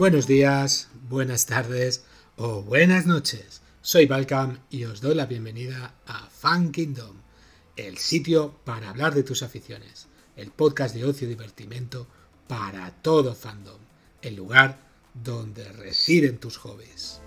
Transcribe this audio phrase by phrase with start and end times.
[0.00, 2.06] Buenos días, buenas tardes
[2.36, 3.60] o buenas noches.
[3.82, 7.18] Soy Balcam y os doy la bienvenida a Fan Kingdom,
[7.76, 12.06] el sitio para hablar de tus aficiones, el podcast de ocio y divertimento
[12.48, 13.78] para todo fandom,
[14.22, 14.78] el lugar
[15.12, 17.20] donde residen tus hobbies.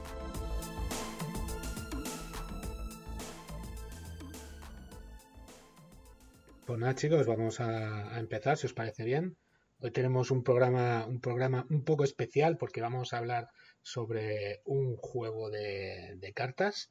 [6.66, 9.38] Pues nada chicos, vamos a, empezar, si os parece bien.
[9.86, 13.50] Hoy tenemos un programa, un programa un poco especial porque vamos a hablar
[13.82, 16.90] sobre un juego de, cartas,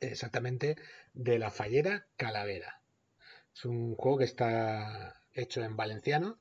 [0.00, 0.76] exactamente
[1.14, 2.80] de la fallera Calavera.
[3.52, 6.38] Es un juego que está hecho en valenciano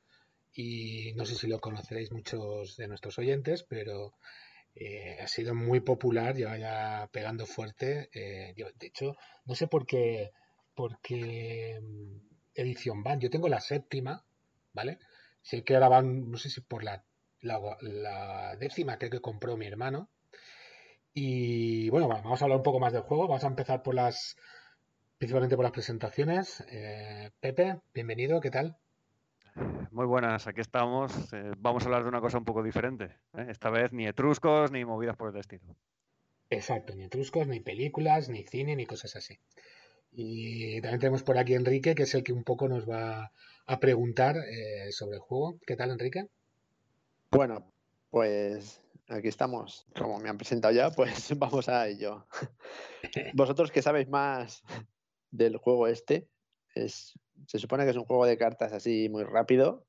[0.54, 4.14] y no sé si lo conoceréis muchos de nuestros oyentes, pero
[4.76, 8.11] eh, ha sido muy popular, lleva ya pegando fuerte.
[8.14, 10.30] Eh, de hecho, no sé por qué,
[10.76, 12.17] por qué mm,
[12.54, 13.20] edición van.
[13.20, 14.23] Yo tengo la séptima,
[14.72, 15.00] ¿vale?
[15.46, 17.06] Sé que ahora van, no sé si por la,
[17.42, 20.10] la, décima creo que compró mi hermano.
[21.14, 23.28] Y bueno, vamos a hablar un poco más del juego.
[23.28, 24.38] Vamos a empezar por las,
[25.20, 26.66] principalmente por las presentaciones.
[26.72, 28.80] Eh, Pepe, bienvenido, ¿qué tal?
[29.92, 31.32] Muy buenas, aquí estamos.
[31.32, 33.16] Eh, vamos a hablar de una cosa un poco diferente.
[33.38, 33.46] ¿eh?
[33.48, 35.76] Esta vez ni etruscos ni movidas por el estilo.
[36.50, 39.38] Exacto, ni etruscos, ni películas, ni cine, ni cosas así.
[40.17, 43.33] Y también tenemos por aquí Enrique, que es el que un poco nos va
[43.66, 45.59] a preguntar eh, sobre el juego.
[45.67, 46.30] ¿Qué tal, Enrique?
[47.31, 47.69] Bueno,
[48.11, 49.86] pues aquí estamos.
[49.93, 52.25] Como me han presentado ya, pues vamos a ello.
[53.33, 54.63] Vosotros que sabéis más
[55.31, 56.30] del juego este,
[56.75, 59.86] es, se supone que es un juego de cartas así muy rápido.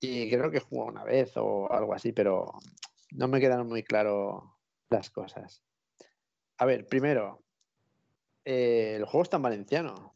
[0.00, 2.52] Y creo que jugado una vez o algo así, pero
[3.12, 4.58] no me quedan muy claro
[4.90, 5.62] las cosas.
[6.58, 7.43] A ver, primero,
[8.44, 10.14] eh, el juego está en valenciano.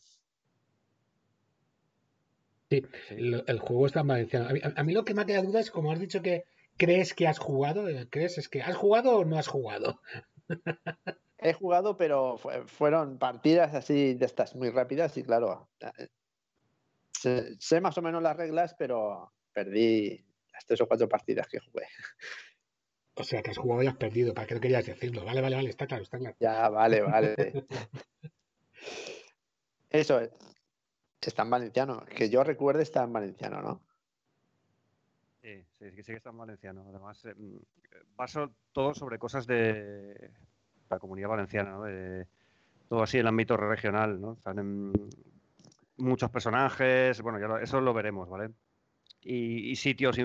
[2.70, 4.48] Sí, el, juego está en valenciano.
[4.76, 6.44] A mí, lo que me ha quedado duda es, como has dicho que
[6.76, 10.00] crees que has jugado, eh, ¿crees es que has jugado o no has jugado?
[11.38, 16.08] He jugado, pero fueron partidas así de estas muy rápidas y claro, eh,
[17.58, 21.86] sé, más o menos las reglas, pero perdí las tres o cuatro partidas que jugué.
[23.18, 25.24] O sea, que has jugado y has perdido, ¿para qué no querías decirlo?
[25.24, 26.36] Vale, vale, vale, está claro, está claro.
[26.38, 27.34] Ya, vale, vale.
[29.90, 30.20] Eso,
[31.20, 32.04] está en valenciano.
[32.04, 33.82] Que yo recuerde está en valenciano, ¿no?
[35.42, 36.84] Sí, sí, sí que está en valenciano.
[36.88, 37.34] Además, eh,
[38.14, 40.30] paso todo sobre cosas de
[40.88, 41.84] la comunidad valenciana, ¿no?
[42.88, 44.32] todo así en el ámbito regional, ¿no?
[44.34, 44.92] Están
[45.98, 48.50] muchos personajes, bueno, ya eso lo veremos, ¿vale?
[49.20, 50.18] Y, sitios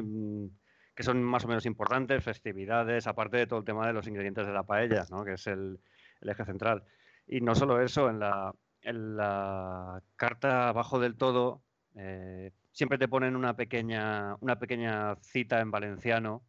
[0.96, 4.46] que son más o menos importantes, festividades, aparte de todo el tema de los ingredientes
[4.46, 5.24] de la paella, ¿no?
[5.24, 5.80] Que es el
[6.22, 6.84] eje central.
[7.28, 11.64] Y no solo eso, en la, carta abajo del todo
[11.96, 16.44] eh, siempre te ponen una pequeña, una pequeña cita en valenciano,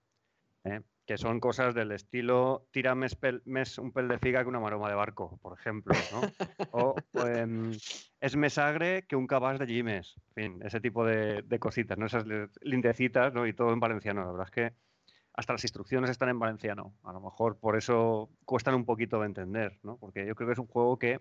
[0.65, 3.07] eh, que son cosas del estilo tírame
[3.79, 5.95] un pel de figa que una maroma de barco, por ejemplo.
[6.73, 6.95] O
[7.27, 7.73] em,
[8.21, 10.17] es mesagre que un cabas de Gimes.
[10.29, 12.07] En fin, ese tipo de, cositas, ¿no?
[12.07, 12.25] esas
[12.63, 13.47] lindecitas ¿no?
[13.47, 14.23] y todo en valenciano.
[14.23, 14.75] La verdad es que
[15.35, 16.95] hasta las instrucciones están en valenciano.
[17.03, 19.99] A lo mejor por eso cuestan un poquito de entender, ¿no?
[19.99, 21.21] porque yo creo que es un juego que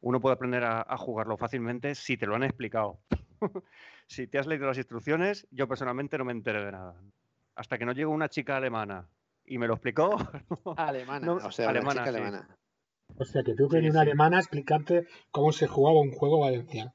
[0.00, 3.00] uno puede aprender a, jugarlo fácilmente si te lo han explicado.
[4.06, 6.94] si te has leído las instrucciones, yo personalmente no me enteré de nada.
[7.56, 9.08] Hasta que no llegó una chica alemana
[9.46, 10.16] y me lo explicó.
[10.76, 12.58] alemana, o sea, alemana, chica alemana.
[13.18, 16.94] O sea, que tú que una alemana a explicarte cómo se jugaba un juego valenciano.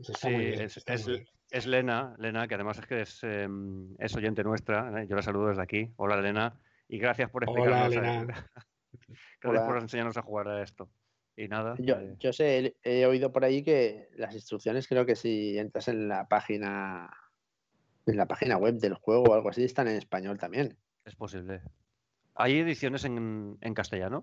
[0.00, 0.28] sí,
[1.50, 5.02] es, Lena, Lena, que además es que es, em, oyente nuestra.
[5.02, 5.06] ¿eh?
[5.08, 5.92] Yo la saludo desde aquí.
[5.96, 6.58] Hola, Lena.
[6.88, 7.96] Y gracias por explicarnos.
[7.96, 8.24] Hola,
[9.42, 10.88] gracias por enseñarnos a jugar a esto.
[11.36, 11.74] Y nada.
[11.78, 12.16] Yo, eh.
[12.18, 16.28] yo sé, he oído por ahí que las instrucciones, creo que si entras en la
[16.28, 17.10] página,
[18.06, 20.76] en la página web del juego o algo así, están en español también.
[21.10, 21.60] Es posible.
[22.36, 24.22] ¿Hay ediciones en, castellano?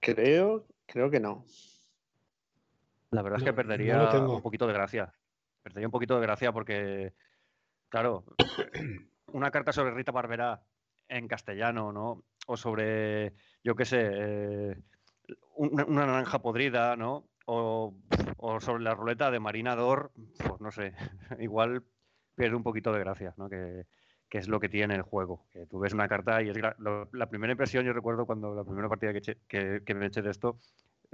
[0.00, 1.44] Creo, creo que no.
[3.12, 5.14] La verdad es que perdería un poquito de gracia.
[5.62, 7.14] Perdería un poquito de gracia porque,
[7.88, 8.24] claro,
[9.28, 10.64] una carta sobre Rita Barberá
[11.06, 12.24] en castellano, ¿no?
[12.48, 14.82] O sobre, yo qué sé, eh,
[15.54, 17.28] una, naranja podrida, ¿no?
[17.46, 17.94] O,
[18.58, 20.92] sobre la ruleta de Marinador, pues no sé,
[21.38, 21.84] igual
[22.34, 23.48] pierde un poquito de gracia, ¿no?
[23.48, 23.86] Que,
[24.38, 25.46] es lo que tiene el juego.
[25.52, 28.88] Que tú ves una carta y es la primera impresión, yo recuerdo cuando la primera
[28.88, 30.58] partida que, que, me eché de esto,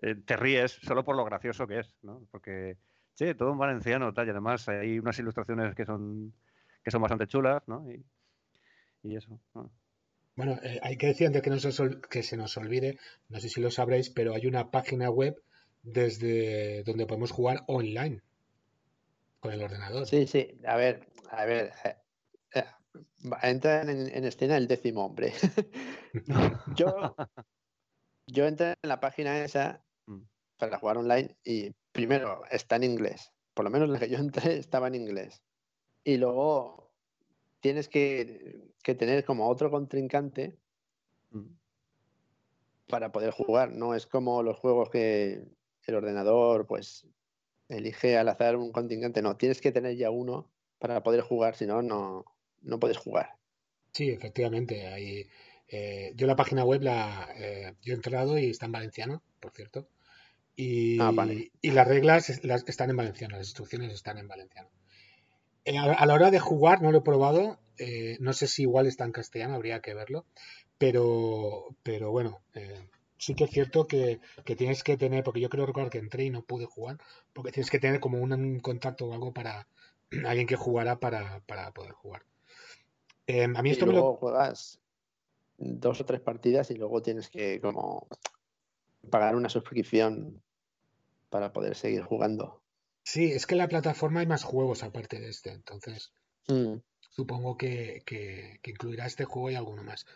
[0.03, 2.27] eh, te ríes solo por lo gracioso que es, ¿no?
[2.31, 2.77] Porque,
[3.15, 6.33] che, todo en valenciano, tal, y además hay unas ilustraciones que son,
[6.85, 7.91] que son bastante chulas, ¿no?
[7.91, 8.05] Y,
[9.03, 9.41] y eso.
[9.55, 9.71] ¿no?
[10.37, 12.99] Bueno, eh, hay que decir antes que, no se, que se nos olvide,
[13.29, 15.43] no sé si lo sabréis, pero hay una página web
[15.83, 18.23] desde donde podemos jugar online
[19.41, 20.07] con el ordenador.
[20.07, 21.73] Sí, sí, a ver, a ver,
[22.99, 25.33] eh, eh, entra en, escena el décimo hombre.
[26.77, 27.17] yo,
[28.27, 30.23] yo entré en la página esa mm.
[30.59, 33.33] para jugar online y primero está en inglés.
[33.55, 35.43] Por lo menos la que yo entré estaba en inglés.
[36.05, 36.93] Y luego
[37.61, 40.57] tienes que, tener como otro contrincante
[41.31, 41.47] mm.
[42.89, 43.73] para poder jugar.
[43.73, 45.45] No es como los juegos que
[45.85, 47.07] el ordenador pues
[47.69, 49.23] elige al azar un contrincante.
[49.23, 52.25] No, tienes que tener ya uno para poder jugar, si no, no,
[52.69, 53.35] no puedes jugar.
[53.93, 54.87] Sí, efectivamente.
[54.87, 55.27] Hay,
[55.69, 59.53] eh, yo la página web la eh, yo he entrado y está en valenciano, por
[59.53, 59.89] cierto.
[60.57, 61.13] Y, ah,
[61.63, 64.69] y las reglas las, están en valenciano, las instrucciones están en valenciano.
[65.65, 67.61] Eh, a, la hora de jugar, no lo he probado,
[68.19, 70.27] no sé si igual está en castellano, habría que verlo,
[70.79, 72.41] pero, pero bueno,
[73.19, 74.21] sí que es cierto que,
[74.57, 76.99] tienes que tener, porque yo creo recordar que entré y no pude jugar,
[77.33, 79.69] porque tienes que tener como un contacto o algo para,
[80.27, 81.43] alguien que jugara para,
[81.75, 82.23] poder jugar.
[83.29, 84.15] Em, a mí esto me lo...
[84.15, 84.81] juegas
[85.59, 88.09] dos o tres partidas y luego tienes que como
[89.11, 90.43] pagar una suscripción
[91.29, 92.63] para poder seguir jugando.
[93.03, 96.11] Sí, es que en la plataforma hay más juegos aparte de este, entonces
[96.49, 96.77] mm.
[97.11, 98.03] supongo que,
[98.65, 100.07] incluirá este juego y alguno más.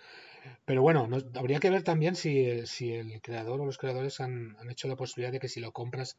[0.64, 4.88] Pero bueno, habría que ver también si, el creador o los creadores han, han, hecho
[4.88, 6.18] la posibilidad de que si lo compras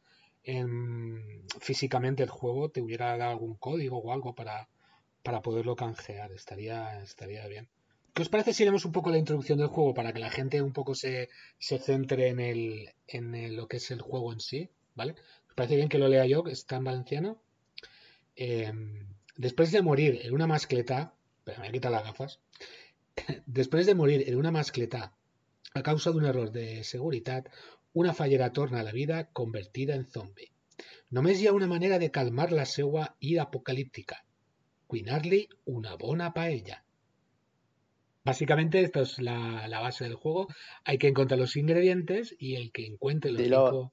[1.60, 4.68] físicamente el juego te hubiera dado algún código o algo para,
[5.24, 6.30] para poderlo canjear.
[6.32, 7.66] Estaría, estaría bien.
[8.12, 10.62] ¿Qué os parece si leemos un poco la introducción del juego para que la gente
[10.62, 14.70] un poco se, se centre en, el, en lo que es el juego en sí?
[14.94, 15.16] ¿Vale?
[15.48, 17.42] ¿Os parece bien que lo lea yo, está en valenciano?
[18.36, 22.38] Em, después de morir en una mascleta, pero me quita las gafas.
[23.46, 25.14] Después de morir en una mascleta
[25.72, 27.44] a causa de un error de seguridad,
[27.92, 30.52] una fallera torna a la vida convertida en zombie.
[31.10, 34.23] Només hi ha una manera de calmar la seua ira apocalíptica.
[34.94, 36.84] Cuinar-li una bona paella.
[38.22, 40.46] Básicamente, esto es la, la, base del juego.
[40.84, 43.92] Hay que encontrar los ingredientes y el que encuentre los dilo, cinco...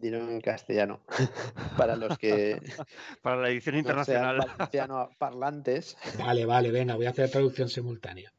[0.00, 1.02] dilo en castellano.
[1.76, 2.60] Para los que.
[3.22, 4.38] Para la edición internacional.
[4.86, 5.96] No parlantes.
[6.16, 8.32] Vale, vale, venga, voy a hacer traducción simultánea.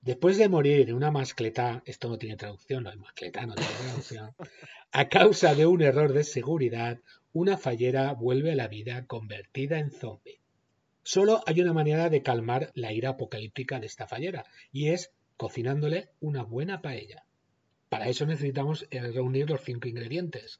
[0.00, 3.72] Después de morir en una mascleta, esto no tiene traducción, no hay mascleta, no tiene
[3.72, 4.36] traducción,
[4.92, 7.00] a causa de un error de seguridad,
[7.32, 10.38] una fallera vuelve a la vida convertida en zombie.
[11.06, 16.08] Solo hay una manera de calmar la ira apocalíptica de esta fallera, y es cocinándole
[16.18, 17.22] una buena paella.
[17.88, 20.58] Para eso necesitamos reunir los cinco ingredientes,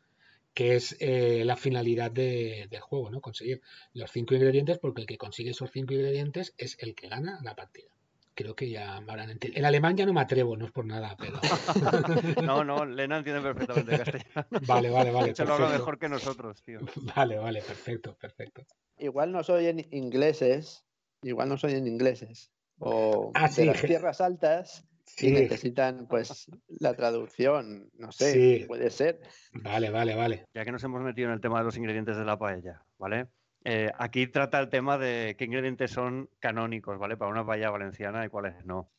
[0.55, 3.21] que es eh, la finalidad del juego, ¿no?
[3.21, 3.61] Conseguir
[3.93, 7.57] los cinco ingredientes, porque el que consigue esos cinco ingredientes es el que gana la
[7.57, 7.91] partida
[8.37, 9.59] creo que ya me habrán entendido.
[9.59, 11.41] En alemán ya no me atrevo, no es por nada, pero.
[12.45, 14.47] no, no, Lena entiende perfectamente castellano.
[14.67, 15.35] Vale, vale, vale.
[15.35, 16.81] Se lo habla mejor que nosotros, tío.
[17.17, 18.67] Vale, vale, perfecto, perfecto.
[18.99, 20.85] Igual no soy en ingleses,
[21.23, 22.51] igual no soy en ingleses.
[22.79, 24.85] O ah, de las tierras altas.
[25.07, 25.31] Sí.
[25.31, 26.51] necesitan pues
[26.81, 29.21] la traducción, no sé, puede ser.
[29.53, 30.47] Vale, vale, vale.
[30.53, 33.29] Ya que nos hemos metido en el tema de los ingredientes de la paella, ¿vale?
[33.65, 37.17] Eh, aquí trata el tema de qué ingredientes son canónicos, ¿vale?
[37.17, 38.91] Para una paella valenciana y cuáles no.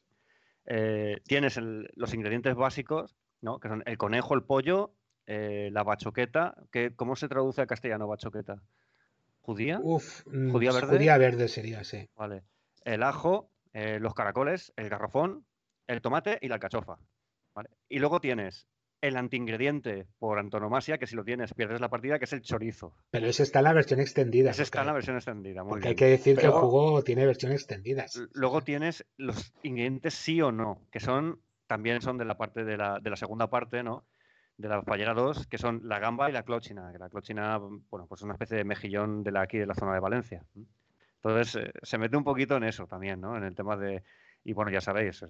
[0.65, 3.59] Eh, tienes los ingredientes básicos, ¿no?
[3.59, 4.93] Que son el conejo, el pollo,
[5.25, 6.55] eh, la bachoqueta.
[6.71, 8.61] Que, ¿Cómo se traduce al castellano bachoqueta?
[9.47, 9.79] ¿Judía?
[9.81, 10.97] Uf, mm, ¿Judía verde?
[10.97, 12.09] Judía verde sería, sí.
[12.17, 12.43] Vale.
[12.83, 15.45] El ajo, los caracoles, el garrafón,
[15.87, 16.97] el tomate y la alcachofa.
[17.55, 17.69] ¿vale?
[17.87, 18.67] Y luego tienes
[18.99, 22.93] el antiingrediente por antonomasia, que si lo tienes pierdes la partida, que es el chorizo.
[23.09, 24.51] Pero ese está en la versión extendida.
[24.51, 27.25] Ese está en la versión extendida, muy Porque hay que decir que el juego tiene
[27.25, 28.05] versión extendida.
[28.33, 32.75] Luego tienes los ingredientes sí o no, que son también son de la parte de
[32.75, 34.05] la, de la segunda parte, ¿no?
[34.57, 36.91] De la fallera 2, que son la gamba y la clochina.
[36.91, 39.75] Que la clochina, bueno, pues es una especie de mejillón de la, aquí de la
[39.75, 40.43] zona de Valencia.
[41.21, 43.37] Entonces, eh, se mete un poquito en eso también, ¿no?
[43.37, 44.03] En el tema de,
[44.43, 45.25] y bueno, ya sabéis,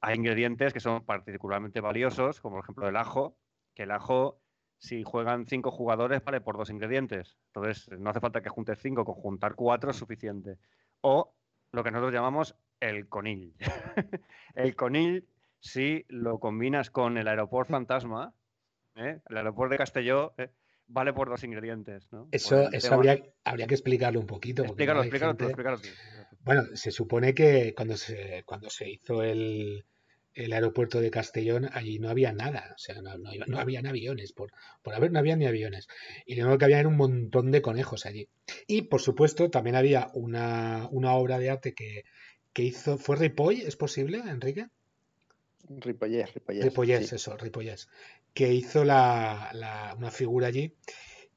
[0.00, 3.36] hay ingredientes que son particularmente valiosos, como por ejemplo el ajo,
[3.74, 4.40] que el ajo,
[4.78, 7.36] si juegan cinco jugadores, vale por dos ingredientes.
[7.48, 10.58] Entonces, no hace falta que juntes cinco, con juntar cuatro es suficiente.
[11.00, 11.34] O
[11.72, 13.56] lo que nosotros llamamos el conil.
[14.54, 18.34] el conil, si lo combinas con el aeropuerto fantasma,
[18.96, 19.20] ¿eh?
[19.28, 20.50] el aeropuerto de Castelló, ¿eh?
[20.86, 22.08] vale por dos ingredientes.
[22.12, 22.28] ¿no?
[22.30, 24.64] Eso, eso habría, habría, que explicarlo un poquito.
[24.64, 25.78] Explícalo, explícalo, explícalo,
[26.40, 29.84] Bueno, se supone que cuando se, cuando se hizo el,
[30.34, 34.32] el aeropuerto de Castellón, allí no había nada, o sea, no, no, no habían aviones,
[34.32, 34.50] por,
[34.82, 35.88] por haber no había ni aviones.
[36.26, 38.28] Y lo único que había era un montón de conejos allí.
[38.66, 42.04] Y por supuesto, también había una, una obra de arte que,
[42.52, 43.54] que hizo, ¿fue Ripoll?
[43.54, 44.68] ¿Es posible, Enrique?
[45.68, 46.64] Ripollés, Ripollés.
[46.64, 47.88] Ripollés, eso, Ripollés.
[48.34, 50.76] Que hizo la, una figura allí.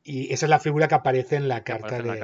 [0.03, 1.97] Y esa es la figura que aparece en la carta.
[1.97, 2.19] En, la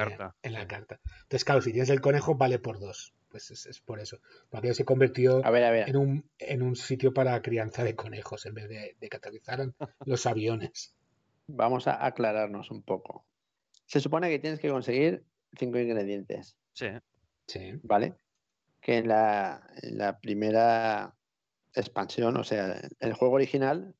[0.66, 1.00] carta.
[1.22, 3.14] Entonces, claro, si tienes el conejo, vale por dos.
[3.28, 4.18] Pues es, por eso.
[4.50, 5.88] Porque se convirtió a ver, a ver.
[5.88, 9.74] En, un, en un sitio para crianza de conejos en vez de, de que aterrizaran
[10.06, 10.94] los aviones.
[11.46, 13.26] Vamos a aclararnos un poco.
[13.86, 15.24] Se supone que tienes que conseguir
[15.58, 16.56] cinco ingredientes.
[16.72, 16.86] Sí.
[17.46, 17.72] Sí.
[17.82, 18.14] ¿Vale?
[18.80, 21.14] Que en la, en la primera
[21.74, 23.94] expansión, o sea, el juego original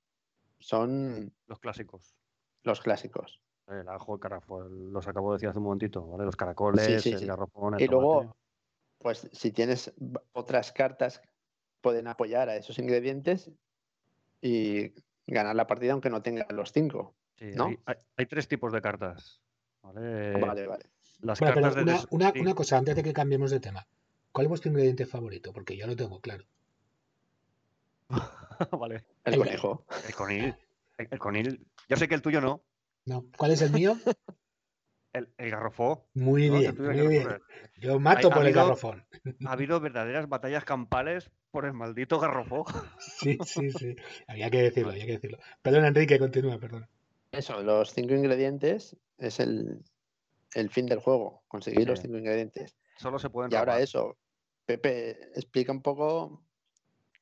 [0.63, 2.15] son Los clásicos.
[2.63, 3.41] los clásicos.
[3.67, 6.25] El ajo, el carafo, los acabo de decir hace un momentito, ¿vale?
[6.25, 7.27] Los caracoles, sí, el sí.
[7.27, 8.07] garrafón, el Y tomate.
[8.07, 8.37] luego,
[8.99, 9.93] pues si tienes
[10.33, 11.23] otras cartas,
[11.81, 13.51] pueden apoyar a esos ingredientes
[14.41, 14.93] y
[15.27, 17.15] ganar la partida aunque no tengan los cinco.
[17.37, 17.67] Sí, ¿no?
[17.67, 19.41] hay, hay- hay tres tipos de cartas.
[19.83, 20.41] ¿vale?
[20.41, 20.85] Vale, vale.
[21.21, 22.41] Las Bueno, cartas de una, des- una, sí.
[22.41, 23.87] una cosa antes de que cambiemos de tema.
[24.33, 25.53] ¿Cuál es vuestro ingrediente favorito?
[25.53, 26.45] Porque yo lo tengo claro.
[28.79, 29.05] vale.
[29.25, 29.87] El El- conejo.
[30.09, 30.55] El conil.
[30.99, 31.67] El, el conil.
[31.89, 32.63] Yo sé que el tuyo no.
[33.07, 33.27] No.
[33.37, 33.97] ¿Cuál es el mío?
[35.15, 36.09] El, el garrofó.
[36.15, 37.29] Muy bien, muy bien.
[37.77, 39.05] Yo mato Ha- ha por el habido- garrofón.
[39.45, 42.65] Ha habido verdaderas batallas campales por el maldito garrofó.
[42.99, 43.95] Sí, sí, sí.
[44.27, 45.39] Había que decirlo, había que decirlo.
[45.61, 46.89] Perdón, Enrique, continúa, perdón.
[47.31, 49.83] Eso, los cinco ingredientes es el,
[50.55, 52.79] el fin del juego, conseguir los cinco ingredientes.
[52.97, 54.17] Solo se pueden Y ahora eso,
[54.65, 56.43] Pepe, explica un poco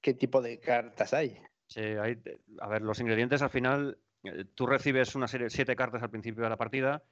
[0.01, 1.39] qué tipo de cartas hay.
[1.67, 2.21] Sí, hay-
[2.61, 6.43] a ver, los ingredientes al final, eh, tú recibes una serie siete cartas al principio
[6.43, 7.03] de la partida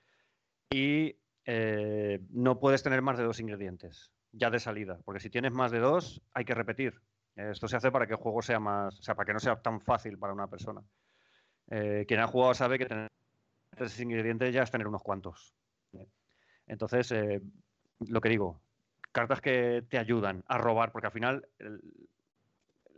[0.70, 5.52] y eh, no puedes tener más de dos ingredientes ya de salida, porque si tienes
[5.52, 7.00] más de dos hay que repetir.
[7.36, 9.56] Esto se hace para que el juego sea más, o sea, para que no sea
[9.62, 10.82] tan fácil para una persona.
[11.70, 13.08] Eh, quien ha jugado sabe que tener
[13.76, 15.54] tres ingredientes ya es tener unos cuantos.
[16.66, 17.14] Entonces,
[18.00, 18.60] lo que digo,
[19.12, 21.80] cartas que te ayudan a robar, porque al final el-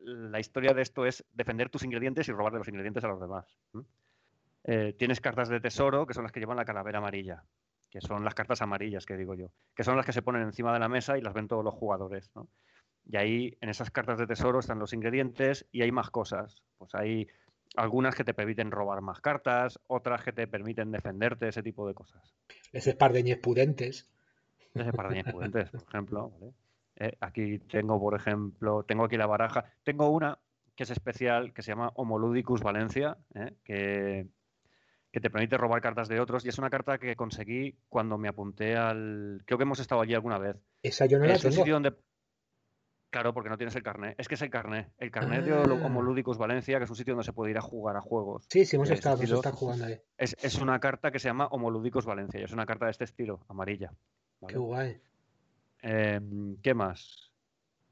[0.03, 3.47] la historia de esto es defender tus ingredientes y robarle los ingredientes a los demás.
[4.65, 7.45] Eh, tienes cartas de tesoro, que son las que llevan la calavera amarilla,
[7.91, 10.73] que son las cartas amarillas, que digo yo, que son las que se ponen encima
[10.73, 12.31] de la mesa y las ven todos los jugadores.
[12.35, 12.49] ¿no?
[13.07, 16.63] Y ahí, en esas cartas de tesoro, están los ingredientes y hay más cosas.
[16.79, 17.29] Pues hay
[17.77, 21.95] algunas que te permiten robar más cartas, otras que te permiten defenderte, ese tipo de
[21.95, 22.35] cosas.
[22.73, 24.09] Ese par de ñes pudentes.
[24.75, 26.31] Ese par de pudentes, por ejemplo.
[26.31, 26.53] ¿vale?
[27.01, 29.65] Eh, aquí tengo, por ejemplo, tengo aquí la baraja.
[29.83, 30.39] Tengo una
[30.77, 33.55] que es especial, que se llama Homoludicus Valencia, ¿eh?
[33.65, 34.27] que,
[35.11, 36.45] que te permite robar cartas de otros.
[36.45, 39.43] Y es una carta que conseguí cuando me apunté al...
[39.47, 40.57] Creo que hemos estado allí alguna vez.
[40.83, 41.63] Esa yo no la es un tengo.
[41.63, 41.95] sitio donde...
[43.11, 44.15] Claro, porque no tienes el carnet.
[44.21, 44.93] Es que es el carnet.
[44.99, 45.87] El carnet de Ah.
[45.87, 48.47] Homoludicus Valencia, que es un sitio donde se puede ir a jugar a juegos.
[48.49, 49.37] Sí, sí, hemos este estado, estilo.
[49.39, 49.99] estado jugando ahí.
[50.17, 52.41] Es, es una carta que se llama Homoludicus Valencia.
[52.41, 53.93] Y es una carta de este estilo, amarilla.
[54.41, 54.53] ¿vale?
[54.55, 55.01] Qué guay.
[55.83, 57.33] Em, ¿Qué más?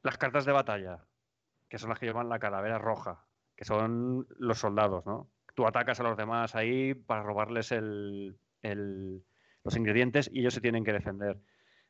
[0.02, 1.06] Las cartas de batalla,
[1.68, 3.26] que son las que llevan la calavera roja,
[3.56, 5.30] que son los soldados, ¿no?
[5.54, 9.24] Tú atacas a los demás ahí para robarles el- el-
[9.64, 11.38] los ingredientes y ellos se tienen que defender.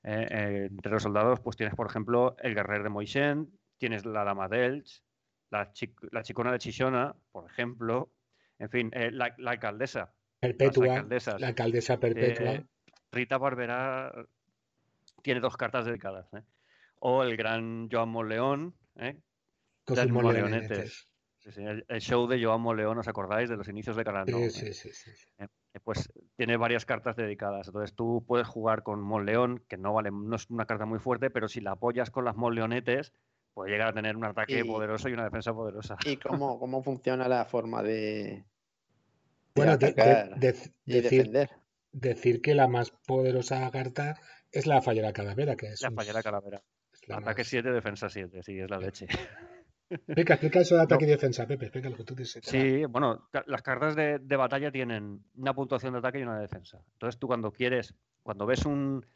[0.04, 4.24] Eh, eh, entre los soldados, pues tienes, por ejemplo, el guerrero de Moishen, tienes la
[4.24, 5.02] dama de Elch,
[5.50, 8.12] la, chi- la chicona de Chishona, por ejemplo,
[8.58, 10.86] en fin, eh, la, la alcaldesa, Perpetua.
[10.86, 12.64] La alcaldesa perpetua.
[13.10, 14.12] Rita Barberá
[15.22, 16.32] tiene dos cartas dedicadas.
[16.34, 16.42] ¿eh?
[17.00, 19.20] O el gran Joan Monleón, ¿eh?
[19.84, 20.68] con de sus los marionetes.
[20.70, 21.12] marionetes.
[21.38, 23.48] Sí, sí, el, el show de Joan Monleón, ¿os acordáis?
[23.48, 24.72] De los inicios de Canal Sí, sí, ¿eh?
[24.74, 25.28] sí, sí, sí.
[25.38, 25.46] Eh,
[25.84, 27.68] Pues tiene varias cartas dedicadas.
[27.68, 31.30] Entonces tú puedes jugar con Monleón, que no vale, no es una carta muy fuerte,
[31.30, 33.12] pero si la apoyas con las Monleonetes,
[33.54, 35.96] puede llegar a tener un ataque Y- poderoso y una defensa poderosa.
[36.04, 38.44] ¿Y cómo, cómo funciona la forma de, de
[39.54, 41.50] Bueno, de- de- atacar de- y decir, defender?
[41.92, 44.20] decir que la más poderosa carta
[44.52, 46.62] es la fallera calavera, que es La un- fallera calavera.
[47.06, 49.06] la Ataque más- 7, defensa 7, sí, es la leche.
[49.90, 51.08] Explica, explica eso de ataque No.
[51.08, 52.44] y defensa, Pepe, explica lo que tú dices.
[52.44, 56.42] Sí, bueno, las cartas de, de batalla tienen una puntuación de ataque y una de
[56.42, 56.82] defensa.
[56.92, 59.06] Entonces tú cuando quieres, cuando ves un,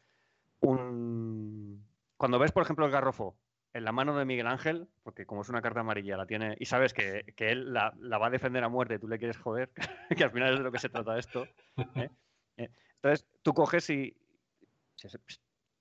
[0.61, 1.85] un-
[2.17, 3.37] cuando ves, por ejemplo, el garrofo
[3.73, 6.65] en la mano de Miguel Ángel, porque como es una carta amarilla, la tiene, y
[6.65, 9.69] sabes que, que él la, la va a defender a muerte tú le quieres joder,
[10.17, 11.47] que al final es de lo que se trata esto.
[11.95, 12.09] ¿eh?
[12.57, 14.15] Eh, Entonces tú coges y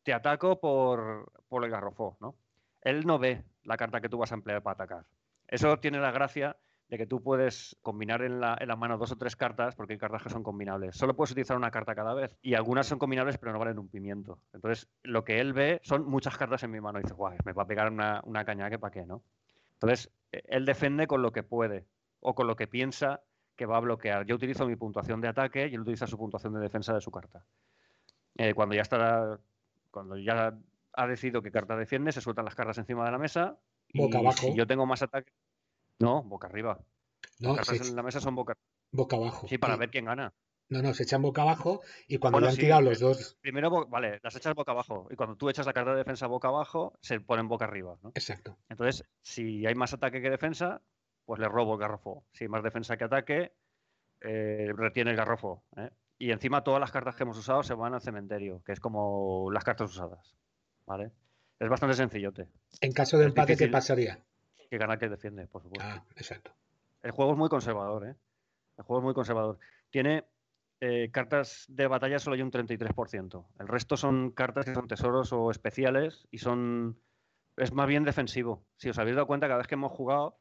[0.03, 2.35] te ataco por, por el garrofo, ¿no?
[2.81, 5.05] Él no ve la carta que tú vas a emplear para atacar.
[5.47, 6.57] Eso tiene la gracia
[6.89, 9.95] de que tú puedes combinar en la, en la mano dos o tres cartas, porque
[9.95, 10.97] hay cartas que son combinables.
[10.97, 12.37] Solo puedes utilizar una carta cada vez.
[12.43, 14.41] Y algunas son combinables, pero no valen un pimiento.
[14.53, 16.99] Entonces, lo que él ve son muchas cartas en mi mano.
[16.99, 19.23] Y dice, guay, me va a pegar una, una caña que para qué, ¿no?
[19.75, 21.87] Entonces, eh, él defiende con lo que puede
[22.21, 23.23] o con lo que piensa
[23.57, 24.27] que va a bloquear.
[24.27, 27.11] Yo utilizo mi puntuación de ataque y él utiliza su puntuación de defensa de su
[27.11, 27.45] carta.
[28.37, 29.41] Eh, cuando ya está,
[29.91, 30.59] cuando ya
[30.95, 33.59] ha decidido qué carta defiende, se sueltan las cartas encima de la mesa.
[33.95, 34.47] Boca y abajo.
[34.47, 35.33] Si yo tengo más ataque.
[35.99, 36.81] No, boca arriba.
[37.39, 38.57] No, Las cartas en la mesa son boca
[38.91, 39.47] boca abajo.
[39.49, 40.33] Sí, para ver quién gana.
[40.69, 43.37] No, no, se echan boca abajo y cuando ya han tirado los dos.
[43.43, 46.49] Primero, vale, las echas boca abajo y cuando tú echas la carta de defensa boca
[46.49, 47.99] abajo, se ponen boca arriba.
[48.03, 48.11] ¿no?
[48.15, 48.57] Exacto.
[48.71, 50.81] Entonces, si hay más ataque que defensa,
[51.27, 52.25] pues le robo el garrofo.
[52.33, 53.53] Si hay más defensa que ataque,
[54.23, 55.63] eh, retiene el garrofo.
[55.77, 55.91] ¿eh?
[56.23, 59.51] Y encima todas las cartas que hemos usado se van al cementerio, que es como
[59.51, 60.37] las cartas usadas.
[60.87, 61.11] ¿Vale?
[61.59, 62.47] Es bastante sencillote.
[62.81, 64.21] En caso de empate, ¿qué pasaría?
[64.71, 65.85] Que gana que defiende, por supuesto.
[65.85, 66.55] Ah, exacto.
[67.03, 68.15] El juego es muy conservador, ¿eh?
[68.79, 69.59] El juego es muy conservador.
[69.91, 70.25] Tiene
[70.81, 73.45] eh, cartas de batalla solo hay un 33%.
[73.59, 77.01] El resto son cartas que son tesoros o especiales y son.
[77.57, 78.65] Es más bien defensivo.
[78.77, 80.39] Si os habéis dado cuenta, cada vez que hemos jugado,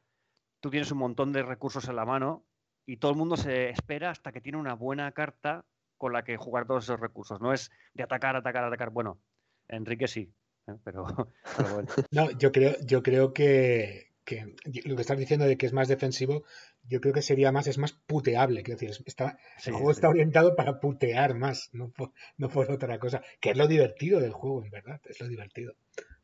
[0.60, 2.46] tú tienes un montón de recursos en la mano
[2.86, 5.64] y todo el mundo se espera hasta que tiene una buena carta
[6.02, 7.40] con la que jugar todos esos recursos.
[7.40, 8.90] No es de atacar, atacar, atacar.
[8.90, 9.20] Bueno,
[9.68, 10.34] Enrique sí,
[10.66, 10.72] ¿eh?
[10.82, 11.06] pero,
[11.72, 11.88] bueno.
[12.10, 15.86] No, yo creo, yo creo que, que lo que estás diciendo de que es más
[15.86, 16.42] defensivo,
[16.82, 18.64] yo creo que sería más, es más puteable.
[18.64, 22.98] Quiero decir, está, el juego está orientado para putear más, no por, no por otra
[22.98, 25.76] cosa, que es lo divertido del juego, en verdad, es lo divertido.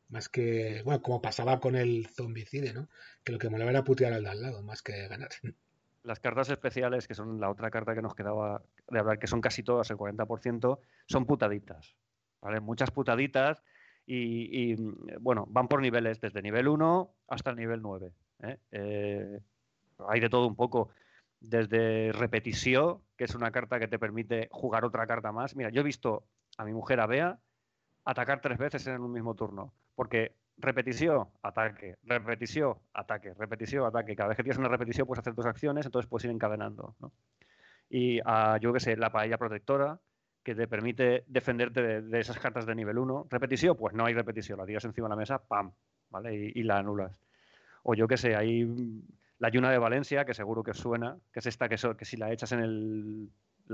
[0.09, 2.89] Más que, bueno, como pasaba con el zombicide, ¿no?
[3.23, 5.29] Que lo que molaba era putear al de al lado, más que ganar.
[6.09, 9.43] Las cartas especiales, que son la otra carta que nos quedaba de hablar, que son
[9.43, 11.95] casi todas, el 40%, son putaditas.
[12.41, 12.61] ¿Vale?
[12.61, 13.63] Muchas putaditas
[14.07, 14.75] y,
[15.21, 18.11] bueno, van por niveles, desde nivel 1 hasta el nivel 9.
[18.41, 18.59] ¿eh?
[18.71, 19.41] Eh,
[20.09, 20.89] hay de todo un poco,
[21.41, 25.57] desde repetición, que es una carta que te permite jugar otra carta más.
[25.57, 26.25] Mira, yo he visto
[26.57, 27.39] a mi mujer, a Bea,
[28.07, 34.17] atacar tres veces en un mismo turno, porque repetición, ataque, repetición, ataque, repetición, ataque.
[34.17, 36.95] Cada vez que tienes una repetición puedes hacer dos acciones, entonces puedes ir encadenando.
[37.89, 39.99] Y a, yo qué sé, la paella protectora,
[40.43, 43.27] que te permite defenderte de, esas cartas de nivel 1.
[43.31, 45.73] Repetición, pues no hay repetición, la tiras encima de la mesa, ¡pam!
[46.11, 46.53] ¿Vale?
[46.55, 47.21] Y, la anulas.
[47.83, 48.67] O yo qué sé, hay
[49.39, 52.33] la Yuna de Valencia, que seguro que suena, que es esta que, que si la
[52.33, 53.31] echas en el.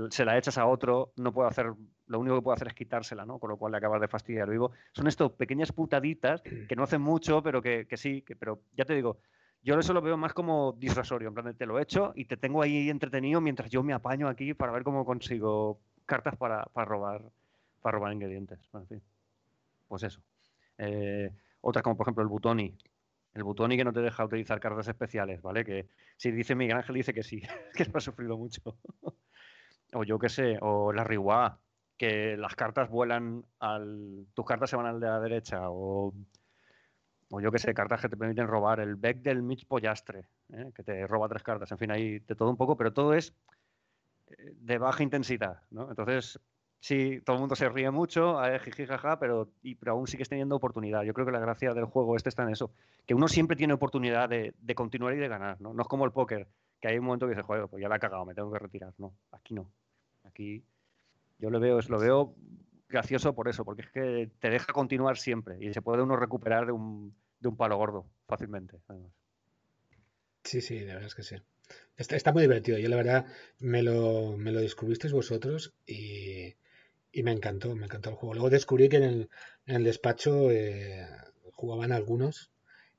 [0.09, 1.73] Se la echas a otro, no puede hacer.
[2.07, 3.39] Lo único que puede hacer es quitársela, ¿no?
[3.39, 4.71] Con lo cual le acabas de fastidiar vivo.
[4.91, 8.93] Son estas pequeñas putaditas que no hacen mucho, pero que, sí, que, pero ya te
[8.93, 9.17] digo,
[9.63, 12.37] yo eso lo veo más como disuasorio, en plan, te lo he hecho y te
[12.37, 17.23] tengo ahí entretenido mientras yo me apaño aquí para ver cómo consigo cartas para, robar
[17.81, 18.59] para robar ingredientes.
[19.87, 20.21] Pues eso.
[20.77, 21.31] Eh,
[21.61, 22.77] otras como por ejemplo el Butoni.
[23.33, 25.65] El Butoni que no te deja utilizar cartas especiales, ¿vale?
[25.65, 27.41] Que si dice Miguel Ángel dice que sí,
[27.75, 28.61] que ha sufrido mucho.
[29.95, 31.59] O yo qué sé, o la Riwa,
[31.97, 34.27] que las cartas vuelan al.
[34.33, 36.13] tus cartas se van al de la derecha, o.
[37.29, 38.79] O yo qué sé, cartas que te permiten robar.
[38.79, 40.71] El Beck del Mitch Pollastre, ¿eh?
[40.75, 41.71] que te roba tres cartas.
[41.71, 43.33] En fin, hay de todo un poco, pero todo es
[44.27, 45.89] de baja intensidad, ¿no?
[45.89, 46.39] Entonces,
[46.79, 50.55] sí, todo el mundo se ríe mucho, jiji, jaja, pero, y, pero aún sigues teniendo
[50.55, 51.03] oportunidad.
[51.03, 52.71] Yo creo que la gracia del juego este está en eso,
[53.05, 55.73] que uno siempre tiene oportunidad de, continuar y de ganar, ¿no?
[55.73, 56.47] No es como el póker,
[56.79, 58.59] que hay un momento que dice, joder, pues ya la he cagado, me tengo que
[58.59, 58.93] retirar.
[58.97, 59.69] No, aquí no.
[60.35, 60.65] Aquí
[61.39, 62.35] yo lo veo, lo veo
[62.89, 66.65] gracioso por eso, porque es que te deja continuar siempre y se puede uno recuperar
[66.65, 68.77] de un, de un palo gordo fácilmente.
[70.43, 71.37] Sí, sí, la verdad es que sí.
[71.95, 72.77] Está, muy divertido.
[72.77, 73.27] Yo la verdad
[73.59, 76.55] me lo, me lo descubristeis vosotros y,
[77.13, 78.33] me encantó, me encantó el juego.
[78.33, 79.29] Luego descubrí que en el,
[79.67, 81.07] en el despacho eh,
[81.53, 82.51] jugaban algunos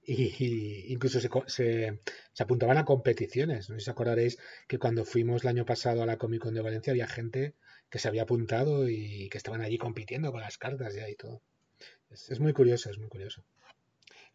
[0.03, 2.01] y, incluso se,
[2.42, 3.70] apuntaban a competiciones.
[3.70, 6.62] No sé si acordaréis que cuando fuimos el año pasado a la Comic Con de
[6.62, 7.55] Valencia había gente
[7.90, 11.42] que se había apuntado y que estaban allí compitiendo con las cartas ya y todo.
[12.11, 13.42] Es, muy curioso, es muy curioso.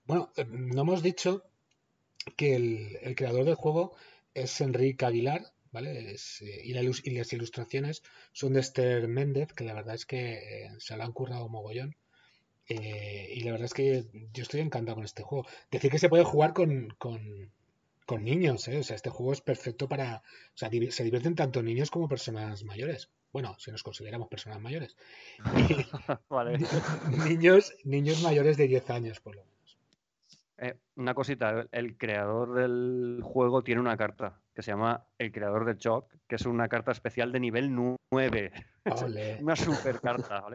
[0.05, 1.43] Bueno, eh, no hemos dicho
[2.35, 3.95] que el, creador del juego
[4.33, 6.11] es Enrique Aguilar, ¿vale?
[6.11, 10.97] Eh, y, las ilustraciones son de Esther Méndez, que la verdad es que eh, se
[10.97, 11.95] lo han currado mogollón.
[12.67, 15.45] Y la verdad es que yo estoy encantado con este juego.
[15.69, 16.95] Decir que se puede jugar con,
[18.19, 18.79] niños, ¿eh?
[18.79, 20.17] O sea, este juego es perfecto para...
[20.17, 23.09] O sea, se divierten tanto niños como personas mayores.
[23.31, 24.97] Bueno, si nos consideramos personas mayores.
[27.27, 29.51] niños, niños mayores de 10 años, por lo menos.
[30.57, 35.65] Eh, una cosita, el creador del juego tiene una carta que se llama El creador
[35.65, 38.51] de Shock, que es una carta especial de nivel 9.
[39.41, 40.45] una super carta,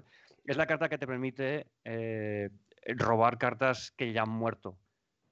[0.44, 2.50] Es la carta que te permite eh,
[2.86, 4.78] robar cartas que ya han muerto.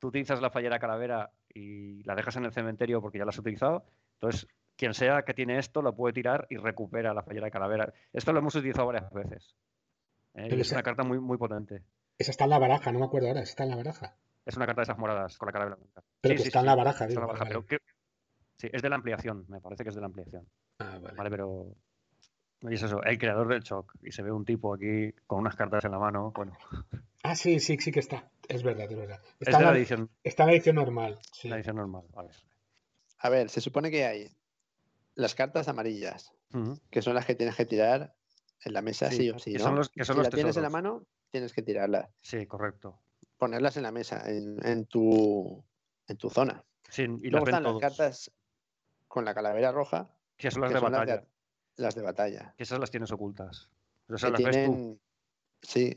[0.00, 3.38] Tú utilizas la fallera calavera y la dejas en el cementerio porque ya la has
[3.38, 3.84] utilizado.
[4.14, 7.92] Entonces, quien sea que tiene esto lo puede tirar y recupera la fallera calavera.
[8.12, 9.54] Esto lo hemos utilizado varias veces.
[10.34, 10.48] ¿eh?
[10.50, 11.82] es una carta muy, muy potente.
[12.18, 14.16] Esa está en la baraja, no me acuerdo ahora, está en la baraja.
[14.44, 16.02] Es una carta de esas moradas con la cara blanca.
[16.20, 17.08] Pero que está en la baraja,
[18.56, 20.46] Sí, es de la ampliación, me parece que es de la ampliación.
[20.78, 21.16] Ah, vale.
[21.16, 21.30] vale.
[21.30, 21.74] pero.
[22.62, 23.92] Y es eso, el creador del shock.
[24.02, 26.32] Y se ve un tipo aquí con unas cartas en la mano.
[26.34, 26.56] Bueno.
[27.24, 28.30] Ah, sí, sí, sí que está.
[28.54, 29.20] Es verdad, es verdad.
[29.40, 30.10] Está, en, la edición...
[30.22, 31.18] está en la edición normal.
[31.42, 32.30] La edición normal, vale.
[33.18, 34.30] A ver, se supone que hay
[35.16, 36.32] las cartas amarillas,
[36.90, 38.14] que son las que tienes que tirar
[38.64, 39.54] en la mesa sí, o sí.
[39.54, 39.82] ¿no?
[39.82, 42.08] si las tienes en la mano, tienes que tirarlas.
[42.20, 43.00] Sí, correcto.
[43.38, 45.64] Ponerlas en la mesa, en, tu,
[46.06, 46.64] en tu zona.
[46.88, 48.30] Sí, y Luego están las cartas
[49.08, 50.08] con la calavera roja.
[50.36, 51.24] Que son las de batalla.
[51.76, 52.54] Las de, batalla.
[52.56, 53.68] Que esas las tienes ocultas.
[55.60, 55.92] Sí,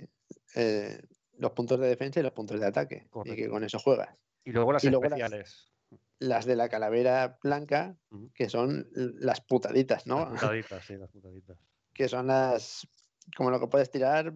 [0.56, 1.02] eh,
[1.38, 3.08] los puntos de defensa y los puntos de ataque.
[3.26, 4.16] Y que con eso juegas.
[4.44, 5.72] Y luego las especiales.
[6.20, 7.96] las, de la calavera blanca,
[8.34, 10.30] que son las putaditas, ¿no?
[10.30, 11.58] Las putaditas, sí, las putaditas.
[11.94, 12.88] que son las.
[13.36, 14.34] como lo que puedes tirar.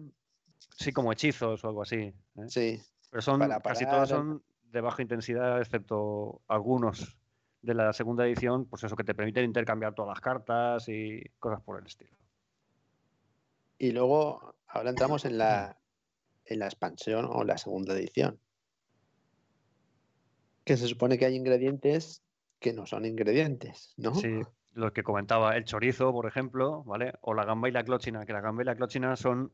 [0.76, 1.96] Sí, como hechizos o algo así.
[1.96, 2.14] ¿eh?
[2.48, 2.82] Sí.
[3.10, 7.18] Pero son casi todas son de baja intensidad, excepto algunos
[7.60, 11.60] de la segunda edición, pues eso que te permiten intercambiar todas las cartas y cosas
[11.60, 12.16] por el estilo.
[13.78, 15.76] Y luego, ahora entramos en la,
[16.44, 18.38] en la expansión o la segunda edición.
[20.64, 22.22] Que se supone que hay ingredientes
[22.58, 24.14] que no son ingredientes, ¿no?
[24.14, 24.40] Sí,
[24.74, 27.14] lo que comentaba, el chorizo, por ejemplo, ¿vale?
[27.20, 29.52] O la gamba y la clochina, que la gamba y la clochina son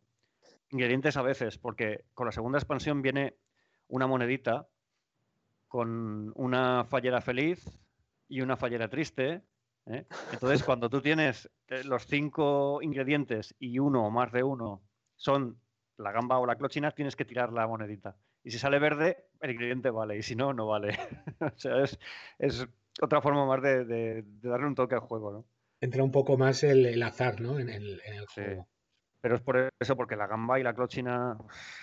[0.70, 3.37] ingredientes a veces, porque con la segunda expansión viene
[3.88, 4.68] una monedita
[5.66, 7.64] con una fallera feliz
[8.29, 9.42] y una fallera triste.
[9.87, 10.07] ¿eh?
[10.33, 14.83] Entonces, cuando tú tienes eh, los cinco ingredientes y uno o más de uno
[15.16, 15.61] son
[15.99, 18.17] la gamba o la clochina, tienes que tirar la monedita.
[18.45, 20.97] Y si sale verde, el ingrediente vale, y si no, no vale.
[21.41, 21.85] o sea,
[22.39, 22.69] es,
[23.01, 25.45] otra forma más de, darle un toque al juego, ¿no?
[25.81, 27.59] Entra un poco más el, azar, ¿no?
[27.59, 28.01] En el,
[28.35, 28.69] juego.
[29.21, 31.37] Pero es por eso, porque la gamba y la clochina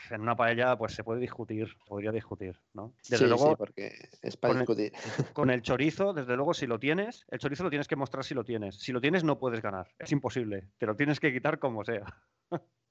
[0.09, 2.93] en una paella pues se puede discutir, podría discutir, ¿no?
[3.09, 4.93] Desde luego, sí, porque es para discutir.
[5.33, 8.33] con el chorizo, desde luego, si lo tienes, el chorizo lo tienes que mostrar si
[8.33, 8.75] lo tienes.
[8.77, 9.87] Si lo tienes, no puedes ganar.
[9.99, 10.69] Es imposible.
[10.77, 12.05] Te lo tienes que quitar como sea.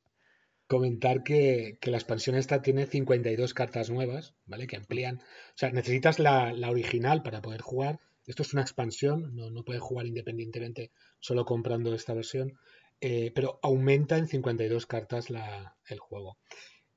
[0.66, 4.66] Comentar que, la expansión esta tiene 52 cartas nuevas, ¿vale?
[4.66, 5.16] Que amplían.
[5.18, 8.00] O sea, necesitas la, original para poder jugar.
[8.26, 12.58] Esto es una expansión, no, no puedes jugar independientemente solo comprando esta versión.
[13.00, 16.38] Eh, pero aumenta en 52 cartas el juego.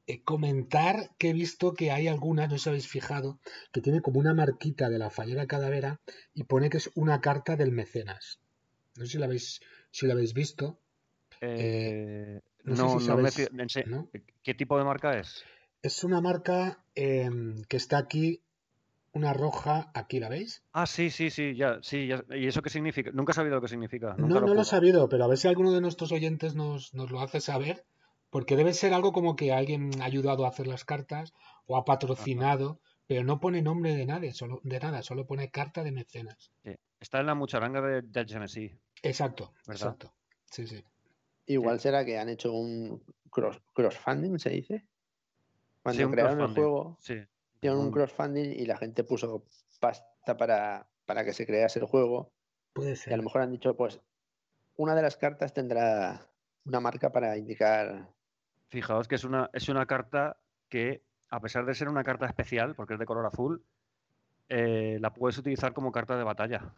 [0.09, 3.39] Eh, comentar que he visto que hay algunas, no os habéis fijado,
[3.73, 5.99] que tiene como una marquita de la fallera cadavera
[6.33, 8.39] y pone que es una carta del mecenas.
[8.95, 9.59] No sé si la habéis,
[9.91, 10.79] si la habéis visto.
[11.41, 14.07] Eh, no, sé si me...
[14.43, 15.43] ¿Qué tipo de marca es?
[15.81, 18.41] Es una marca em, que está aquí
[19.13, 20.63] una roja, aquí la veis.
[20.73, 23.09] Ah, sí, sí, sí, ya, sí, ¿Y eso qué significa?
[23.13, 24.15] Nunca he sabido lo que significa.
[24.17, 27.21] no, no lo he sabido, pero a ver si alguno de nuestros oyentes nos, lo
[27.21, 27.85] hace saber,
[28.29, 31.33] porque debe ser algo como que alguien ha ayudado a hacer las cartas
[31.65, 35.83] o ha patrocinado, pero no pone nombre de nadie, solo, de nada, solo pone carta
[35.83, 36.51] de mecenas.
[36.99, 38.77] Está en la mucharanga de, de Genesee.
[39.01, 40.13] Exacto, exacto.
[40.51, 40.83] Sí, sí.
[41.47, 44.85] Igual será que han hecho un cross, crossfunding, se dice.
[45.81, 46.97] Cuando crearon el juego.
[46.99, 47.25] Sí
[47.57, 49.43] hicieron un crowdfunding y la gente puso
[49.79, 52.31] pasta para, para que se crease el juego.
[52.73, 53.11] Puede ser.
[53.11, 53.99] Y a lo mejor han dicho, pues,
[54.75, 56.27] una de las cartas tendrá
[56.65, 58.09] una marca para indicar.
[58.69, 60.37] Fijaos que es una, es una carta
[60.69, 63.63] que, a pesar de ser una carta especial, porque es de color azul,
[64.49, 66.73] eh, la puedes utilizar como carta de batalla.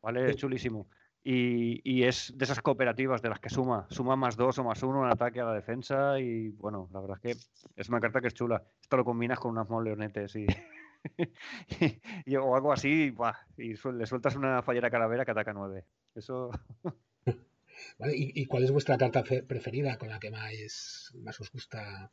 [0.00, 0.30] ¿Vale?
[0.30, 0.86] Es chulísimo.
[1.28, 5.04] Y, es de esas cooperativas de las que suma, suma más dos o más uno
[5.04, 8.28] en ataque a la defensa y bueno, la verdad es que es una carta que
[8.28, 8.62] es chula.
[8.80, 10.46] Esto lo combinas con unas moleonetes y,
[12.26, 13.12] y, o algo así
[13.56, 15.84] y le sueltas una fallera calavera que ataca nueve.
[16.14, 16.52] Eso...
[18.14, 22.12] ¿Y, cuál es vuestra carta preferida con la que más, más os gusta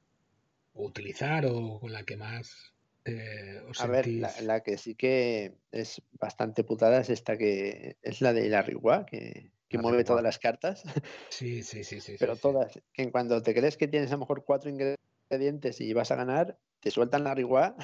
[0.74, 2.73] utilizar o con la que más
[3.06, 8.32] eh, a ver, la, que sí que es bastante putada es esta que es la
[8.32, 8.64] de la
[9.06, 10.84] que, que mueve todas las cartas.
[11.30, 12.16] Sí, sí, sí, sí.
[12.20, 15.92] Pero todas, que en cuando te crees que tienes a lo mejor cuatro ingredientes y
[15.94, 17.76] vas a ganar, te sueltan la Rigua,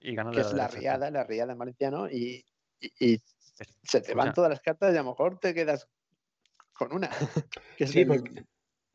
[0.00, 2.44] y ganas que es la riada, la riada en valenciano, y,
[2.80, 3.20] y,
[3.82, 5.86] se te van todas las cartas y a lo mejor te quedas
[6.72, 7.10] con una.
[7.76, 8.46] que sí, el...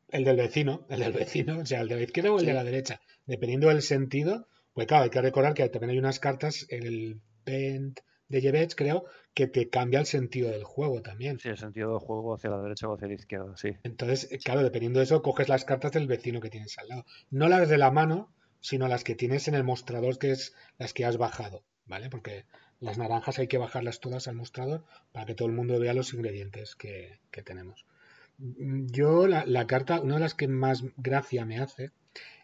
[0.08, 2.54] el del vecino, el del vecino, o sea, el de la izquierda o el de
[2.54, 6.66] la derecha, dependiendo del sentido pues claro, hay que recordar que también hay unas cartas
[6.68, 11.40] en el Bend de Jebech, creo, que te cambia el sentido del juego también.
[11.40, 13.70] Sí, el sentido del juego hacia la derecha o hacia la izquierda, sí.
[13.84, 17.06] Entonces, claro, dependiendo de eso, coges las cartas del vecino que tienes al lado.
[17.30, 20.92] No las de la mano, sino las que tienes en el mostrador, que es las
[20.92, 22.10] que has bajado, ¿vale?
[22.10, 22.44] Porque
[22.78, 26.12] las naranjas hay que bajarlas todas al mostrador para que todo el mundo vea los
[26.12, 27.86] ingredientes que, tenemos.
[28.36, 31.92] Yo, la, la, carta, una de las que más gracia me hace,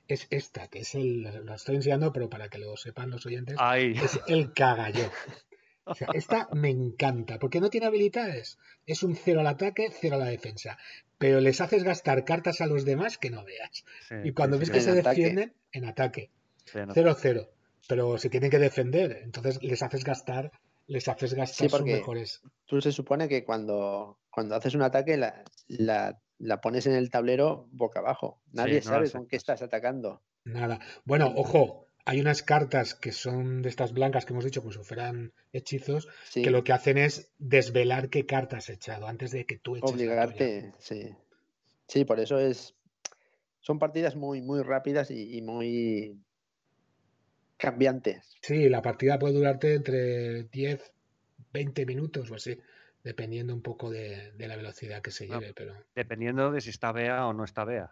[0.08, 3.56] es esta, que es el, lo estoy enseñando, pero para que lo sepan los oyentes,
[3.76, 5.10] es el cagalló.
[5.84, 8.56] O sea, esta me encanta, porque no tiene habilidades.
[8.86, 10.78] Es un cero al ataque, cero a la defensa.
[11.18, 13.84] Pero les haces gastar cartas a los demás que no veas.
[14.22, 16.30] y cuando ves que se defienden, en ataque.
[16.72, 17.48] 0-0.
[17.88, 20.52] Pero se tienen que defender, entonces les haces gastar
[20.86, 22.42] les haces gastar sus mejores.
[22.66, 26.20] Tú se supone que cuando, cuando haces un ataque la, la,
[26.60, 28.40] pones en el tablero boca abajo.
[28.52, 30.22] Nadie sabe con qué estás atacando.
[30.44, 30.80] Nada.
[31.04, 34.80] Bueno, ojo, hay unas cartas que son de estas blancas que hemos dicho, como si
[34.80, 39.58] fueran hechizos, que lo que hacen es desvelar qué carta has echado antes de que
[39.58, 39.92] tú eches.
[39.92, 41.14] Obligarte, sí.
[41.86, 42.74] Sí, por eso es.
[43.60, 46.18] Son partidas muy, muy rápidas y, muy
[47.56, 48.36] cambiantes.
[48.40, 50.92] Sí, la partida puede durarte entre 10,
[51.52, 52.58] 20 minutos o así,
[53.02, 55.52] dependiendo un poco de, la velocidad que se lleve.
[55.54, 55.74] pero...
[55.94, 57.90] Dependiendo de si está Bea o no está Bea.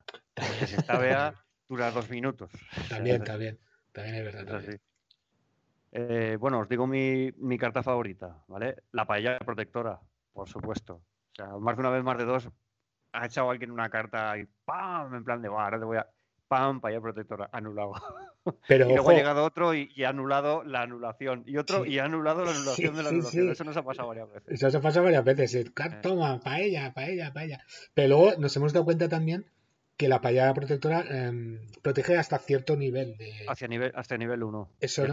[0.67, 1.35] Si está Bea,
[1.69, 2.51] dura dos minutos.
[2.89, 3.59] También, también.
[3.93, 4.63] También es verdad.
[5.93, 8.77] Eh, bueno, os digo mi, carta favorita, ¿vale?
[8.93, 10.01] La paella protectora,
[10.33, 10.95] por supuesto.
[10.95, 12.49] O sea, más de una vez, más de dos,
[13.13, 15.15] ha echado alguien una carta y ¡pam!
[15.17, 16.07] En plan de, ahora te voy a.
[16.51, 16.81] ¡pam!
[16.81, 17.93] Paella protectora, anulado.
[18.69, 21.45] Pero, y luego ha llegado otro y, ha anulado la anulación.
[21.47, 23.51] Y otro y ha anulado la anulación de la anulación.
[23.51, 24.49] Eso nos ha pasado varias veces.
[24.49, 25.73] Eso se ha pasado varias veces.
[26.03, 27.65] Toma, paella, paella, paella.
[27.95, 29.47] Pero luego nos hemos dado cuenta también
[29.97, 33.33] que la paella protectora em, protege hasta cierto nivel de...
[33.47, 34.71] Hacia nivel, hasta nivel 1.
[34.81, 35.07] Eso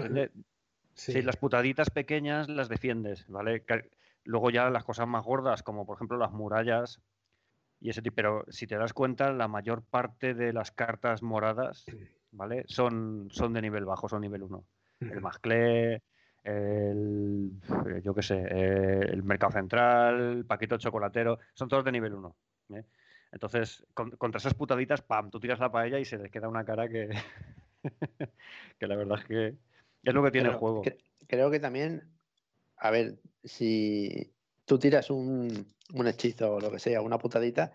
[0.96, 1.22] sí.
[1.22, 3.64] las putaditas pequeñas las defiendes, ¿vale?
[4.24, 7.00] Luego ya las cosas más gordas, como por ejemplo las murallas
[7.80, 8.16] y ese tipo.
[8.16, 11.86] Pero si te das cuenta, la mayor parte de las cartas moradas,
[12.32, 12.64] ¿vale?
[12.68, 14.64] Son, son de nivel bajo, son nivel 1.
[15.00, 16.02] El Masclé,
[16.44, 17.52] el,
[18.04, 22.36] yo qué sé, el Mercado Central, el Paquito Chocolatero, son todos de nivel 1.
[22.76, 22.84] ¿eh?
[23.32, 26.88] Entonces, contra esas putaditas, pam, tú tiras la paella y se les queda una cara
[26.88, 27.10] que,
[28.80, 29.56] que la verdad es que
[30.04, 30.84] es lo que tiene el juego.
[31.28, 32.04] creo que también,
[32.78, 34.34] a ver, si
[34.66, 37.72] tú tiras un, un hechizo o lo que sea, una putadita,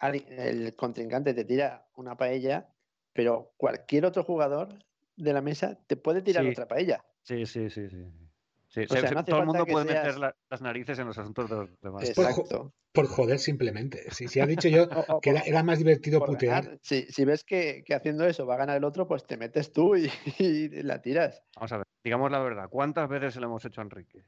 [0.00, 2.68] el contrincante te tira una paella,
[3.12, 4.78] pero cualquier otro jugador
[5.16, 7.04] de la mesa te puede tirar otra paella.
[7.22, 8.86] Sí, sí, sí, sí.
[9.26, 12.08] todo el mundo puede meter las narices en los asuntos de los demás.
[12.08, 14.10] Exacto por joder simplemente.
[14.10, 14.88] Si, si ha dicho yo
[15.22, 16.78] que era, más divertido putear.
[16.82, 19.94] Si, si, ves que, haciendo eso va a ganar el otro, pues te metes tú
[20.38, 21.42] y, la tiras.
[21.54, 24.24] Vamos a ver, digamos la verdad, ¿cuántas veces se lo hemos hecho a Enrique?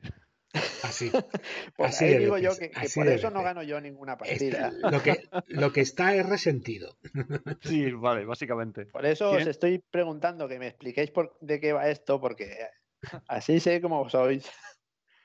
[0.82, 1.10] Así.
[1.76, 4.72] Pues así digo yo que, por eso no gano yo ninguna partida.
[4.82, 6.98] lo, que, lo que está es resentido.
[7.62, 8.86] Sí, vale, básicamente.
[8.86, 12.68] Por eso os estoy preguntando que me expliquéis por, de qué va esto, porque
[13.28, 14.50] así sé cómo sois.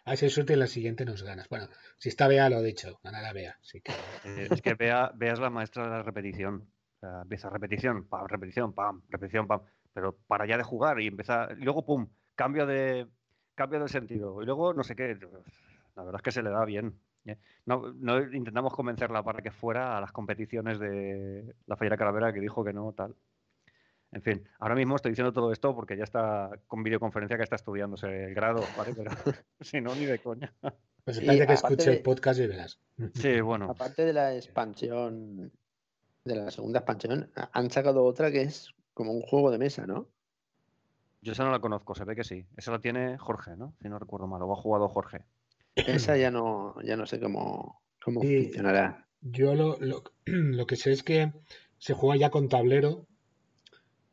[0.06, 1.50] A ver si suerte en la siguiente nos ganas.
[1.50, 3.58] Bueno, si está Bea, lo he dicho, ganará Bea.
[3.72, 3.92] que...
[4.24, 6.70] Eh, es que Bea, es la maestra de la repetición.
[7.02, 9.62] empieza repetición, pam, repetición, pam, repetición, pam.
[9.94, 11.58] Pero para ya de jugar y empezar.
[11.60, 13.08] Y luego, pum, cambio de,
[13.56, 14.42] cambio de sentido.
[14.42, 15.18] Y luego, no sé qué.
[15.96, 17.00] La verdad es que se le da bien.
[17.26, 17.38] ¿eh?
[17.66, 22.40] No, no, intentamos convencerla para que fuera a las competiciones de la Fallera Calavera que
[22.40, 23.16] dijo que no, tal.
[24.12, 27.58] En fin, ahora mismo estoy diciendo todo esto porque ya está con videoconferencia que está
[27.58, 28.94] estudiándose el grado, ¿vale?
[28.96, 29.12] Pero
[29.62, 30.54] si no, ni de coña.
[31.04, 32.80] Pues espérate que escuche el podcast y verás.
[33.14, 33.70] Sí, bueno.
[33.70, 35.52] Aparte de la expansión,
[36.24, 40.08] de la segunda expansión, han sacado otra que es como un juego de mesa, ¿no?
[41.26, 42.46] Yo esa no la conozco, se ve que sí.
[42.56, 43.74] Esa la tiene Jorge, ¿no?
[43.82, 45.26] Si no recuerdo mal, o ha jugado Jorge.
[45.74, 49.08] Esa ya no, ya no sé cómo, cómo funcionará.
[49.22, 51.34] Yo lo, lo, lo que sé es que
[51.80, 53.08] se juega ya con tablero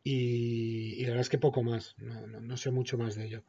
[0.03, 3.45] y, la verdad es que poco más, no, sé mucho más de ello.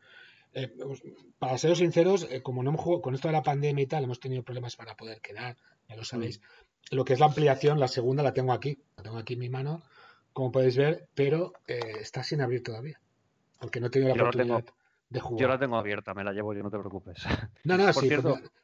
[0.53, 1.01] Eh, pues,
[1.39, 4.19] para ser sinceros, eh, como no hemos con esto de la pandemia y tal, hemos
[4.19, 5.55] tenido problemas para poder quedar,
[5.87, 6.41] ya lo sabéis.
[6.41, 6.95] Mm.
[6.95, 9.49] Lo que es la ampliación, la segunda la tengo aquí, la tengo aquí en mi
[9.49, 9.83] mano,
[10.33, 12.99] como podéis ver, pero eh, está sin abrir todavía,
[13.63, 14.65] porque no he tenido la oportunidad
[15.07, 15.41] de jugar.
[15.41, 17.23] Yo la tengo abierta, me la llevo yo, no te preocupes.
[17.63, 18.09] No, no, sí,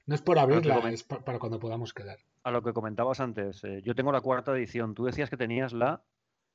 [0.05, 2.17] no, es por abrirla, es para cuando podamos quedar.
[2.43, 6.03] A lo que comentabas antes, yo tengo la cuarta edición, tú decías que tenías la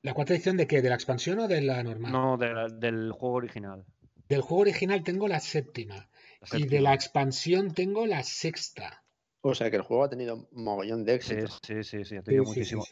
[0.03, 0.83] ¿La cuarta edición de qué?
[0.83, 2.13] ¿De la expansión o de la normal?
[2.13, 3.87] No, del juego original.
[4.29, 6.11] Del juego original tengo la séptima,
[6.53, 9.03] Y de la expansión tengo la sexta.
[9.41, 11.47] O sea que el juego ha tenido mogollón de éxito.
[11.63, 12.85] Sí, sí, sí, ha tenido muchísimo.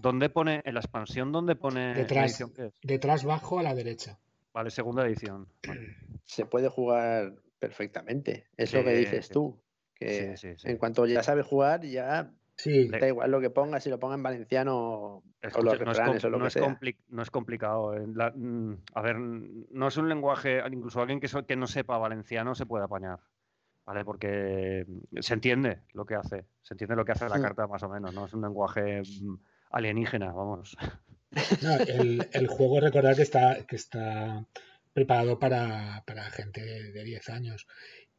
[0.00, 2.42] ¿Dónde pone, en la expansión, dónde pone detrás,
[2.82, 4.18] Detrás bajo a la derecha.
[4.54, 5.48] Vale, segunda edición.
[6.24, 8.46] Se puede jugar perfectamente.
[8.56, 9.60] Es lo que dices tú.
[9.94, 12.88] Que en cuanto ya sabes jugar, ya Sí.
[12.88, 15.22] Da igual lo que ponga, si lo ponga en valenciano o
[15.62, 16.78] los refranes o lo que sea.
[17.08, 17.94] no es complicado.
[17.94, 22.54] Eh, mm, a ver, no es un lenguaje, incluso alguien que, que no sepa valenciano
[22.54, 23.18] se puede apañar.
[23.84, 24.04] ¿Vale?
[24.04, 24.86] Porque
[25.20, 26.46] se entiende lo que hace.
[26.62, 28.24] Se entiende lo que hace la carta más o menos, ¿no?
[28.24, 29.34] Es un lenguaje mm,
[29.70, 30.76] alienígena, vamos.
[32.32, 34.46] el, juego, recordad que está, que está
[34.92, 37.66] preparado para, para gente de 10 años.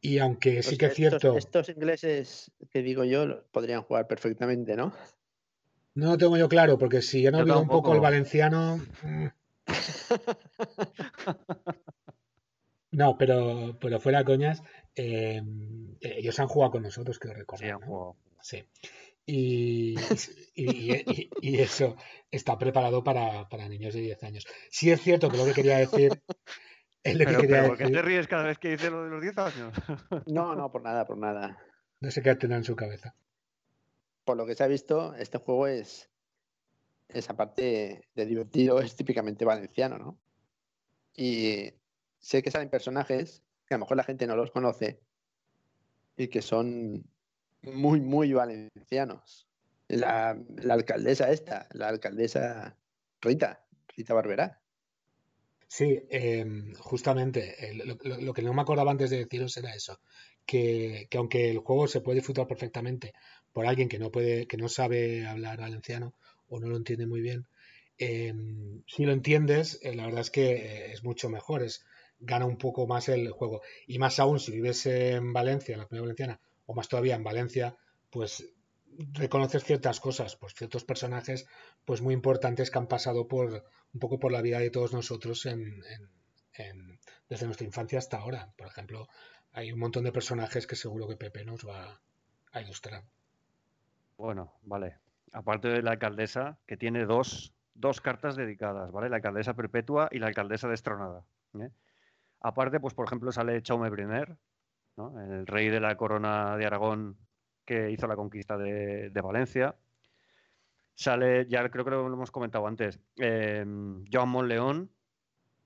[0.00, 1.36] Y aunque sí que es cierto.
[1.36, 4.92] Estos, ingleses que digo yo podrían jugar perfectamente, ¿no?
[5.94, 8.76] No lo tengo yo claro, porque si ya no olvido un poco el valenciano.
[9.02, 9.26] Mm.
[12.92, 14.62] No, pero, pero fuera coñas,
[14.94, 15.42] eh,
[16.00, 18.16] ellos han jugado con nosotros, que Sí, han jugado.
[18.40, 18.64] Sí.
[19.28, 19.96] Y,
[20.54, 21.96] y, eso
[22.30, 24.46] está preparado para, niños de 10 años.
[24.70, 26.22] Sí es cierto que lo que quería decir...
[27.02, 29.22] Es lo que quería ¿por qué te ríes cada vez que dices lo de los
[29.22, 29.74] 10 años?
[30.26, 31.56] No, no, por nada, por nada.
[32.00, 33.14] No sé qué tendrá en su cabeza.
[34.24, 36.10] Por lo que se ha visto, este juego es...
[37.08, 40.18] Esa parte de divertido es típicamente valenciano, ¿no?
[41.14, 41.72] Y
[42.18, 45.00] sé que salen personajes que a lo mejor la gente no los conoce
[46.16, 47.04] y que son
[47.66, 49.46] muy, muy valencianos.
[49.88, 50.36] La,
[50.68, 52.76] alcaldesa esta, la alcaldesa
[53.20, 53.64] Rita,
[53.96, 54.60] Rita Barberá.
[55.68, 60.00] Sí, em, justamente lo, que no me acordaba antes de deciros era eso,
[60.44, 63.14] que, aunque el juego se puede disfrutar perfectamente
[63.52, 66.14] por alguien que no puede, que no sabe hablar valenciano
[66.48, 67.46] o no lo entiende muy bien,
[67.98, 71.84] em, si lo entiendes, eh, la verdad es que eh, es mucho mejor, es,
[72.20, 73.62] gana un poco más el juego.
[73.86, 77.24] Y más aún si vives en Valencia, en la comunidad valenciana, o más todavía en
[77.24, 77.76] Valencia,
[78.10, 78.48] pues
[79.12, 81.46] reconoces ciertas cosas, pues ciertos personajes
[81.84, 85.46] pues muy importantes que han pasado por un poco por la vida de todos nosotros
[87.28, 88.52] desde nuestra infancia hasta ahora.
[88.56, 89.08] Por ejemplo,
[89.52, 92.00] hay un montón de personajes que seguro que Pepe nos va
[92.52, 93.04] a ilustrar.
[94.16, 94.98] Bueno, vale.
[95.32, 99.10] Aparte de la alcaldesa, que tiene dos, dos cartas dedicadas, ¿vale?
[99.10, 101.24] La alcaldesa perpetua y la alcaldesa destronada.
[101.60, 101.70] ¿eh?
[102.40, 103.90] Aparte, pues por ejemplo, sale Chaume
[104.96, 107.18] El rey de la corona de Aragón
[107.64, 109.76] que hizo la conquista de, Valencia.
[110.94, 113.66] Sale, ya creo que lo hemos comentado antes, eh,
[114.10, 114.90] Joan Monleón,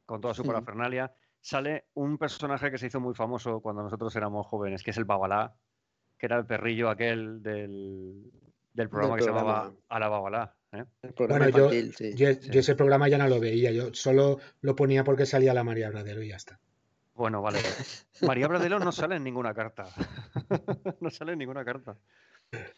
[0.05, 1.15] con toda su parafernalia.
[1.41, 5.05] Sale un personaje que se hizo muy famoso cuando nosotros éramos jóvenes, que es el
[5.05, 5.55] Babalá,
[6.19, 8.33] que era el perrillo aquel del,
[8.75, 10.57] programa que se llamaba A la Babalá.
[10.73, 10.85] ¿eh?
[11.17, 15.65] Bueno, yo, ese programa ya no lo veía, yo solo lo ponía porque salía la
[15.65, 16.59] María Bradero y ya está.
[17.21, 17.59] Bueno, vale.
[18.23, 19.85] María Bradelo no sale en ninguna carta.
[21.03, 21.99] no sale en ninguna carta.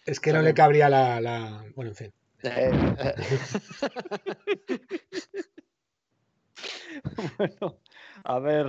[0.05, 2.13] Es que no le cabría la, Bueno, en fin.
[7.39, 7.79] bueno,
[8.25, 8.67] a ver.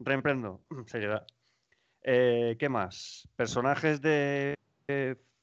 [0.00, 0.62] Reemprendo.
[0.86, 1.24] Seriedad.
[2.02, 3.28] Eh, ¿Qué más?
[3.36, 4.56] Personajes de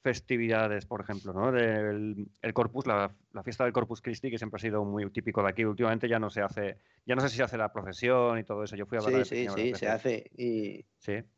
[0.01, 1.51] festividades, por ejemplo, ¿no?
[1.51, 3.12] Del, el Corpus, la,
[3.43, 5.65] fiesta del Corpus Christi, que siempre ha sido muy típico de aquí.
[5.65, 8.63] Últimamente ya no se hace, ya no sé si se hace la procesión y todo
[8.63, 8.75] eso.
[8.75, 9.25] Yo fui a ver.
[9.25, 10.29] Sí, sí, sí, se hace.
[10.38, 10.86] Y,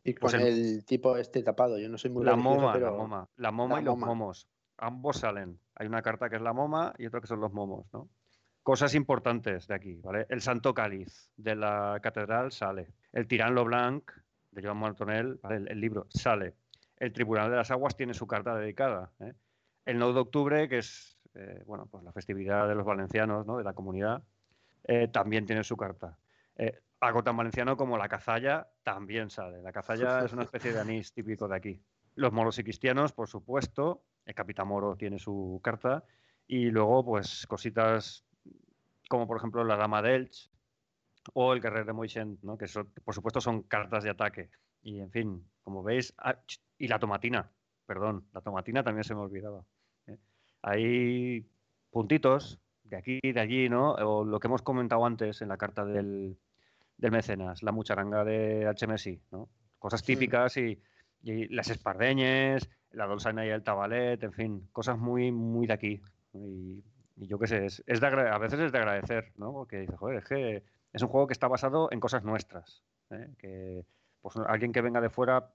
[0.04, 0.86] y pues con el...
[0.86, 1.80] tipo este tapado.
[1.80, 3.30] Yo no soy muy La moma, la moma.
[3.38, 4.48] La moma y los momos.
[4.78, 5.60] Ambos salen.
[5.76, 8.10] Hay una carta que es la moma y otra que son los momos, ¿no?
[8.63, 10.26] Cosas importantes de aquí, ¿vale?
[10.30, 12.93] El Santo Cáliz de la catedral sale.
[13.12, 14.12] El Tirán Blanc
[14.52, 16.56] de Joan Martonel, el libro, sale
[17.00, 19.12] el Tribunal de las Aguas tiene su carta dedicada.
[19.20, 19.34] ¿eh?
[19.86, 23.58] El 9 de octubre, que es eh, bueno, pues la festividad de los valencianos, ¿no?
[23.58, 24.24] de la comunidad,
[24.84, 26.18] eh, también tiene su carta.
[27.00, 29.62] algo tan valenciano como la cazalla también sale.
[29.62, 31.82] La cazalla es una especie de anís típico de aquí.
[32.16, 34.04] Los moros y cristianos, por supuesto.
[34.26, 36.04] El capitán moro tiene su carta.
[36.48, 38.26] Y luego, pues, cositas
[39.10, 40.52] como, por ejemplo, la dama de Elch
[41.34, 42.58] o el guerrero de Moixent, ¿no?
[42.58, 42.66] que
[43.04, 44.50] por supuesto son cartas de ataque.
[44.82, 46.38] Y, en fin, como veis, ah,
[46.78, 47.52] y la tomatina,
[47.86, 49.63] perdón, la tomatina también se me olvidaba.
[50.08, 50.18] ¿eh?
[50.62, 51.46] Hay
[51.92, 53.94] puntitos de aquí y de allí, ¿no?
[53.94, 56.38] O lo que hemos comentado antes en la carta del,
[56.98, 59.50] mecenas, la mucharanga de HMSI, ¿no?
[59.78, 60.82] Cosas típicas y,
[61.22, 66.02] las espardeñes, la dolzaina y el tabalet, en fin, cosas muy, muy de aquí.
[66.34, 66.84] Y,
[67.18, 69.52] yo qué sé, es, de a veces es de agradecer, ¿no?
[69.52, 70.63] Porque dice, joder, es que
[70.94, 72.84] es un juego que está basado en cosas nuestras.
[73.10, 73.28] ¿eh?
[73.38, 73.86] Que
[74.21, 75.53] pues, alguien que venga de fuera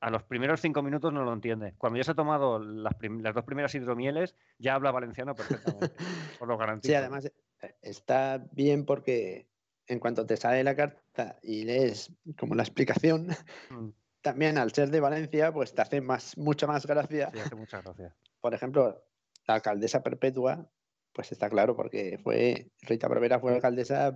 [0.00, 1.74] a los primeros cinco minutos no lo entiende.
[1.78, 2.94] Cuando ya se ha tomado las,
[3.34, 5.94] dos primeras hidromieles, ya habla valenciano perfectamente.
[6.38, 6.92] por lo garantizo.
[6.92, 9.48] Sí, además eh, está bien porque
[9.86, 13.28] en cuanto te sale la carta y lees como la explicación,
[13.70, 13.88] mm.
[14.20, 17.30] también al ser de Valencia, pues te hace más, mucha más gracia.
[17.32, 18.14] Sí, hace mucha gracia.
[18.40, 19.06] Por ejemplo,
[19.46, 20.70] la alcaldesa perpetua,
[21.14, 24.14] pues está claro, porque fue Rita Barbera fue alcaldesa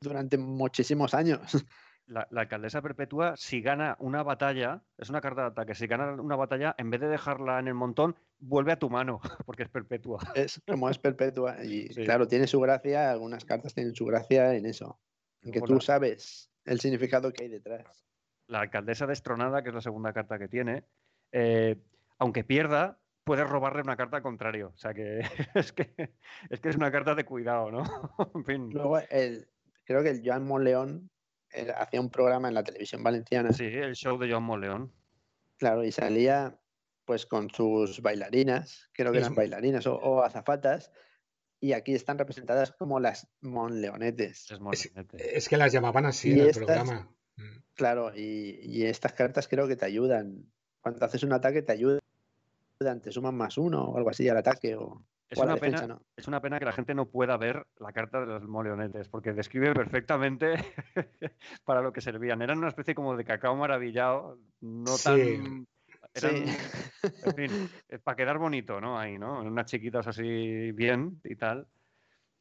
[0.00, 1.40] durante muchísimos años
[2.06, 6.36] la, alcaldesa perpetua, si gana una batalla, es una carta de ataque, si gana una
[6.36, 10.20] batalla, en vez de dejarla en el montón, vuelve a tu mano, porque es perpetua.
[10.34, 11.56] Es como es perpetua.
[11.64, 14.98] Y claro, tiene su gracia, algunas cartas tienen su gracia en eso.
[15.42, 18.06] En que tú sabes el significado que hay detrás.
[18.46, 20.84] La alcaldesa destronada, que es la segunda carta que tiene,
[21.32, 21.76] eh,
[22.18, 24.72] aunque pierda, puedes robarle una carta al contrario.
[24.74, 25.20] O sea que
[25.54, 26.14] es que
[26.50, 27.84] es, que es una carta de cuidado, ¿no?
[28.34, 28.70] en fin.
[28.70, 29.48] Luego, el,
[29.84, 31.10] creo que el Joan Monleón
[31.76, 33.52] hacía un programa en la televisión valenciana.
[33.52, 34.92] Sí, el show de Joan Moleón.
[35.58, 36.58] Claro, y salía
[37.04, 40.90] pues con sus bailarinas, creo que eran bailarinas o, azafatas,
[41.60, 44.48] y aquí están representadas como las monleonetes.
[44.72, 47.10] Es, es que las llamaban así en el programa.
[47.36, 47.62] Mm.
[47.74, 50.46] Claro, y, estas cartas creo que te ayudan.
[50.80, 52.00] Cuando haces un ataque te ayudan,
[53.02, 54.76] te suman más uno o algo así al ataque.
[54.76, 55.04] O,
[55.34, 58.26] es, una pena, es una pena que la gente no pueda ver la carta de
[58.26, 60.54] los moleonetes, porque describe perfectamente
[61.64, 62.42] para lo que servían.
[62.42, 65.66] Eran una especie como de cacao maravillado, no tan
[66.14, 68.98] eran, en fin, eh, para quedar bonito, ¿no?
[68.98, 69.40] Ahí, ¿no?
[69.40, 71.66] Unas chiquitas así bien y tal,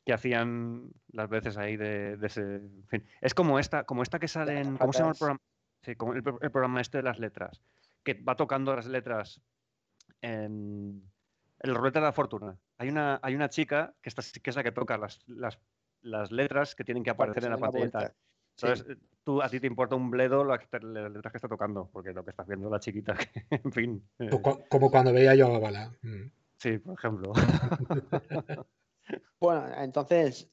[0.06, 2.42] que hacían las veces ahí de, ese.
[2.42, 3.04] En fin.
[3.22, 4.78] Es como esta, como esta que sale en.
[4.78, 5.40] ¿Cómo se llama el programa?
[5.82, 7.62] Sí, como el, programa este de las letras.
[8.04, 9.42] Que va tocando las letras
[10.22, 11.04] en.
[11.64, 12.58] El rolete de la fortuna.
[12.78, 15.58] Hay una, hay una chica que, está, que es la que toca las, las,
[16.02, 18.14] las letras que tienen que aparecer en la pantalla.
[18.58, 22.12] Entonces, eh, tú, a ti te importa un bledo las letras que está tocando, porque
[22.12, 23.16] lo que está haciendo la chiquita,
[23.50, 24.10] en fin.
[24.20, 24.30] Eh.
[24.70, 25.98] Como cuando veía yo a Bala.
[26.02, 26.30] Mm.
[26.58, 27.34] Sí, por ejemplo.
[29.40, 30.52] bueno, entonces,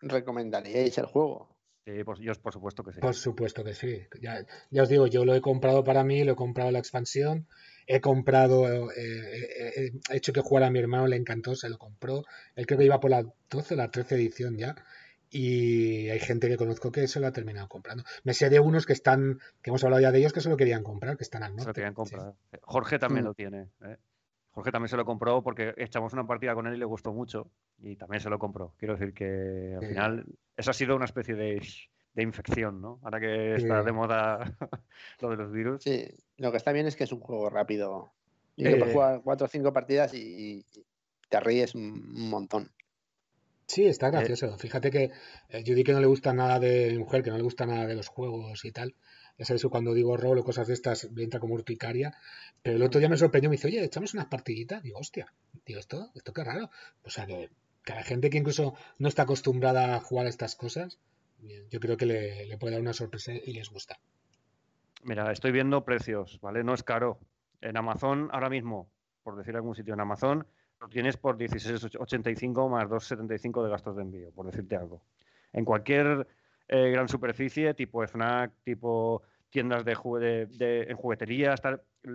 [0.00, 1.51] ¿recomendaríais el juego?
[1.84, 3.00] Sí, pues yo por supuesto que sí.
[3.00, 4.06] Por supuesto que sí.
[4.20, 4.44] Ya,
[4.82, 7.48] os digo, yo lo he comprado para mí, lo he comprado la expansión,
[7.86, 12.24] he comprado, eh, he hecho que jugara a mi hermano, le encantó, se lo compró.
[12.54, 14.76] Él creo que iba por la 12 o la 13 edición ya
[15.32, 18.04] y hay gente que conozco que se lo ha terminado comprando.
[18.22, 20.58] Me sé de unos que están, que hemos hablado ya de ellos, que se lo
[20.58, 21.62] querían comprar, que están al norte.
[21.62, 22.34] Se lo querían comprar.
[22.60, 23.28] Jorge también mm.
[23.28, 23.70] lo tiene.
[23.82, 23.96] ¿eh?
[24.52, 27.50] Jorge también se lo compró porque echamos una partida con él y le gustó mucho
[27.80, 28.74] y también se lo compró.
[28.78, 30.26] Quiero decir que al final
[30.56, 31.60] eso ha sido una especie de,
[32.16, 33.00] infección, ¿no?
[33.02, 34.54] Ahora que está de moda
[35.20, 35.82] lo de los virus.
[35.82, 38.12] Sí, lo que está bien es que es un juego rápido.
[38.54, 40.64] Y que puedes jugar cuatro o cinco partidas y
[41.30, 42.70] te ríes un montón.
[43.72, 44.58] Sí, está eh, gracioso.
[44.58, 45.12] Fíjate que
[45.48, 47.86] eh, yo di que no le gusta nada de mujer, que no le gusta nada
[47.86, 48.94] de los juegos y tal.
[49.42, 52.16] Ya sabes, cuando digo rol o cosas de estas, me entra como urticaria.
[52.62, 54.80] Pero el otro día me sorprendió, me dice, oye, echamos unas partiditas.
[54.84, 55.34] Digo, hostia,
[55.66, 56.70] digo, esto, esto qué raro.
[57.02, 57.50] O sea, que,
[57.90, 61.00] a la gente que incluso no está acostumbrada a jugar a estas cosas,
[61.40, 63.98] yo creo que le, le puede dar una sorpresa y les gusta.
[65.02, 66.62] Mira, estoy viendo precios, ¿vale?
[66.62, 67.18] No es caro.
[67.60, 68.88] En Amazon, ahora mismo,
[69.24, 70.46] por decir algún sitio, en Amazon
[70.80, 75.02] lo tienes por 16,85 más 2,75 de gastos de envío, por decirte algo.
[75.52, 76.28] En cualquier
[76.68, 79.22] eh, gran superficie, tipo FNAC, tipo
[79.52, 81.60] tiendas de, en jugueterías,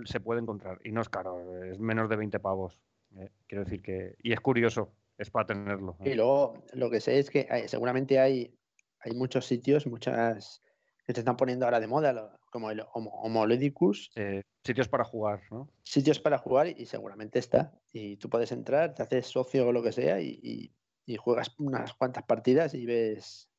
[0.06, 0.80] se puede encontrar.
[0.84, 2.82] Y no es caro, es menos de 20 pavos.
[3.16, 3.30] Eh.
[3.48, 4.16] Quiero decir que.
[4.22, 5.96] Y es curioso, es para tenerlo.
[6.02, 6.12] ¿eh?
[6.12, 8.54] Y luego lo que sé es que seguramente hay,
[9.00, 10.62] hay muchos sitios, muchas
[11.06, 14.12] que te están poniendo ahora de moda, como el Homolodicus.
[14.16, 15.70] Eh, sitios para jugar, ¿no?
[15.84, 17.80] Sitios para jugar y seguramente está.
[17.94, 20.74] Y tú puedes entrar, te haces socio o lo que sea y,
[21.20, 23.50] juegas unas cuantas partidas y ves,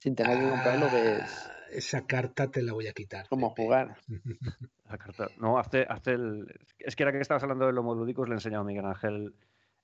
[0.00, 1.50] sin tener que comprarlo, ah, ves...
[1.70, 3.28] Esa carta te la voy a quitar.
[3.28, 3.96] Cómo jugar.
[4.90, 5.28] La carta.
[5.38, 6.52] No, hace, hace el...
[6.80, 9.34] Es que era que estabas hablando de Homoludicus, le he enseñado a Miguel Ángel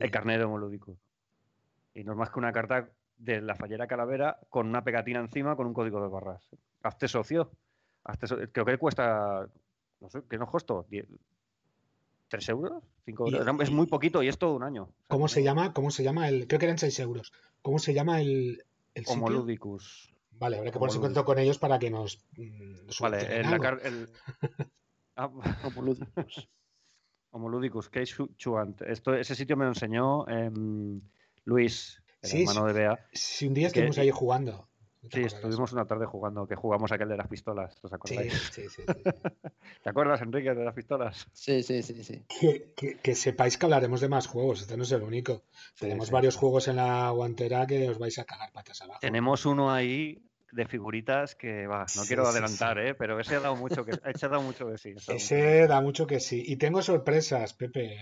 [0.01, 0.99] el carnet de Homoludicus.
[1.95, 2.89] Y no es más que una carta
[3.19, 6.43] de la fallera calavera con una pegatina encima con un código de barras.
[6.83, 7.53] Hazte socio.
[8.53, 9.47] Creo que cuesta,
[10.01, 10.87] no sé, ¿qué nos costó?
[12.29, 12.83] ¿Tres euros?
[13.05, 13.61] ¿Cinco euros?
[13.61, 14.89] Es muy poquito y es todo un año.
[15.07, 15.73] ¿Cómo se llama?
[15.73, 16.49] ¿Cómo se llama el?
[16.49, 17.33] Creo que eran seis euros.
[17.63, 18.65] ¿Cómo se llama el,
[18.97, 20.13] el Homoludicus.
[20.33, 22.19] Vale, habrá que ponerse en contacto con ellos para que nos.
[22.37, 24.09] Mm, vale, en la el...
[25.17, 25.31] ah,
[25.65, 26.49] Homoludicus.
[27.31, 28.81] Homoludicus, que es Chuant.
[28.83, 31.03] Esto, ese sitio me lo enseñó em,
[31.45, 33.07] Luis, el hermano de Bea.
[33.13, 34.69] Sí, un día estuvimos ahí jugando.
[35.13, 38.33] Sí, estuvimos una tarde jugando, que jugamos aquel de las pistolas, ¿os acordáis?
[38.53, 38.83] Sí, sí, sí.
[39.83, 41.27] ¿Te acuerdas, Enrique, de las pistolas?
[41.33, 42.03] Sí, sí, sí.
[42.03, 42.25] sí.
[43.03, 45.45] Que, sepáis que hablaremos de más juegos, este no es el único.
[45.79, 49.01] Tenemos varios juegos en la guantera que os vais a cagar patas abajo.
[49.01, 52.95] Tenemos uno ahí de figuritas que va, no quiero adelantar, ¿eh?
[52.95, 54.95] pero ese ha dado mucho que ese ha dado mucho que sí.
[55.09, 56.43] Ese da mucho que sí.
[56.47, 57.99] Y tengo sorpresas, Pepe.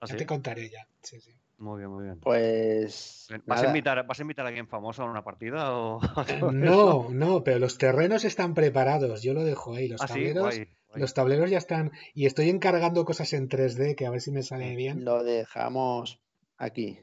[0.00, 0.86] ¿Ah, ya te contaré ya.
[1.02, 1.34] Sí, sí.
[1.58, 2.20] Muy bien, muy bien.
[2.20, 3.28] Pues.
[3.46, 5.72] ¿Vas a, invitar, ¿Vas a invitar a alguien famoso a una partida?
[5.76, 6.00] O...
[6.52, 9.22] no, no, pero los terrenos están preparados.
[9.22, 9.88] Yo lo dejo ahí.
[9.88, 10.60] Los ah, tableros.
[10.94, 11.92] Los tableros ya están.
[12.12, 15.04] Y estoy encargando cosas en 3D que a ver si me sale bien.
[15.04, 16.20] Lo dejamos
[16.56, 16.98] aquí.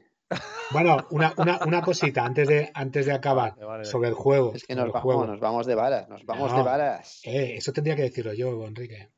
[0.70, 4.52] Bueno, una, una, una cosita antes de, antes de acabar sobre el juego.
[4.54, 7.20] Es que nos vamos, nos vamos de varas, nos vamos de varas.
[7.24, 9.10] Eh, eso tendría que decirlo yo, Enrique.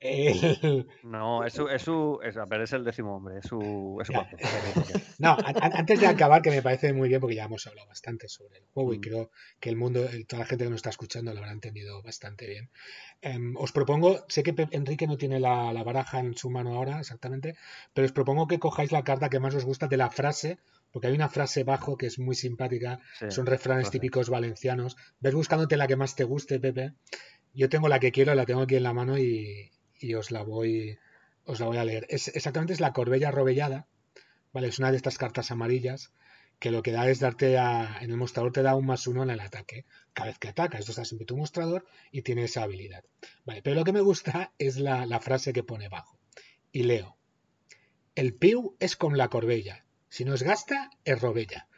[1.02, 3.58] No, es su, es su es, es el décimo hombre, es su,
[5.18, 8.58] No, antes de acabar, que me parece muy bien, porque ya hemos hablado bastante sobre
[8.58, 9.00] el juego y mm.
[9.02, 9.30] creo
[9.60, 12.70] que el mundo, toda la gente que nos está escuchando lo habrá entendido bastante bien.
[13.20, 17.56] Em, os propongo, sé que Enrique no tiene la, baraja en su mano ahora exactamente,
[17.92, 20.58] pero os propongo que cojáis la carta que más os gusta de la frase,
[20.92, 24.96] porque hay una frase bajo que es muy simpática, son refranes típicos valencianos.
[25.20, 26.94] Ves buscándote la que más te guste, Pepe.
[27.52, 29.70] Yo tengo la que quiero, la tengo aquí en la mano y,
[30.00, 30.98] y os la voy
[31.44, 32.06] os la voy a leer.
[32.08, 33.86] Es, exactamente es la Corbella Robellada,
[34.52, 34.68] ¿vale?
[34.68, 36.12] Es una de estas cartas amarillas
[36.58, 39.22] que lo que da es darte a, en el mostrador te da un más uno
[39.22, 40.78] en el ataque cada vez que ataca.
[40.78, 43.04] Esto está siempre tu mostrador y tiene esa habilidad.
[43.44, 46.18] Vale, pero lo que me gusta es la, la frase que pone abajo.
[46.72, 47.16] Y leo.
[48.14, 49.84] El piu es con la corbella.
[50.08, 51.68] Si no es gasta, es robella.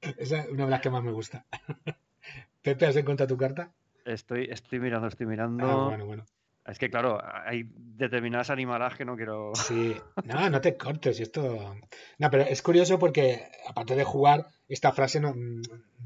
[0.00, 1.46] Esa es una de las que más me gusta.
[2.62, 3.72] Pepe, ¿has encontrado tu carta?
[4.06, 5.66] Estoy, estoy mirando, estoy mirando.
[5.68, 6.24] Ah, bueno, bueno.
[6.64, 9.52] Es que, claro, hay determinadas animaladas que no quiero.
[9.54, 11.20] Sí, no, no te cortes.
[11.20, 11.76] y Esto.
[12.18, 15.34] No, pero es curioso porque, aparte de jugar, esta frase no,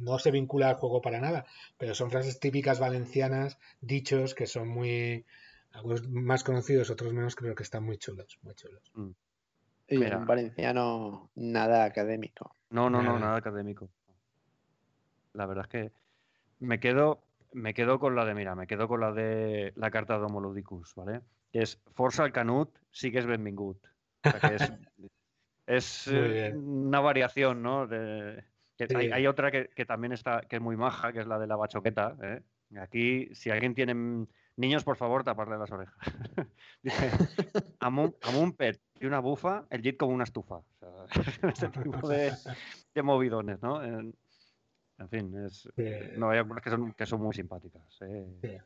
[0.00, 1.46] no se vincula al juego para nada.
[1.78, 5.24] Pero son frases típicas valencianas, dichos que son muy.
[5.72, 8.38] Algunos más conocidos, otros menos, creo que están muy chulos.
[8.42, 8.82] Muy chulos.
[8.94, 9.10] Mm.
[9.88, 10.16] Y Mira.
[10.16, 12.54] en valenciano nada académico.
[12.70, 13.18] No, no, no, Nada.
[13.20, 13.88] nada académico.
[15.32, 15.92] La verdad es que
[16.58, 17.22] me quedo,
[17.52, 20.40] me quedo con la de, mira, me quedo con la de la carta de Homo
[20.40, 21.20] Ludicus, ¿vale?
[21.52, 23.84] Que es Forza al Canut, sigues benvingut.
[24.24, 24.72] O sea, que es,
[25.66, 27.86] es eh, una variación, ¿no?
[27.86, 28.44] De-
[28.76, 28.96] que Sí.
[28.96, 31.46] hay, hay otra que, que también está, que es muy maja, que es la de
[31.46, 32.16] la bachoqueta.
[32.22, 32.42] ¿eh?
[32.78, 34.26] Aquí, si alguien tiene
[34.56, 35.96] niños, por favor, taparle las orejas.
[36.82, 37.10] Dice,
[37.80, 40.56] amb un, pet y una bufa, el JIT como una estufa.
[40.56, 40.90] O sea,
[41.50, 42.32] este tipo de,
[42.94, 43.82] de movidones, ¿no?
[43.84, 44.14] En,
[45.00, 45.84] en fin, es, Sí.
[46.16, 47.82] no, hay algunas que son, que son muy simpáticas.
[48.02, 48.26] ¿eh?
[48.42, 48.56] Sí.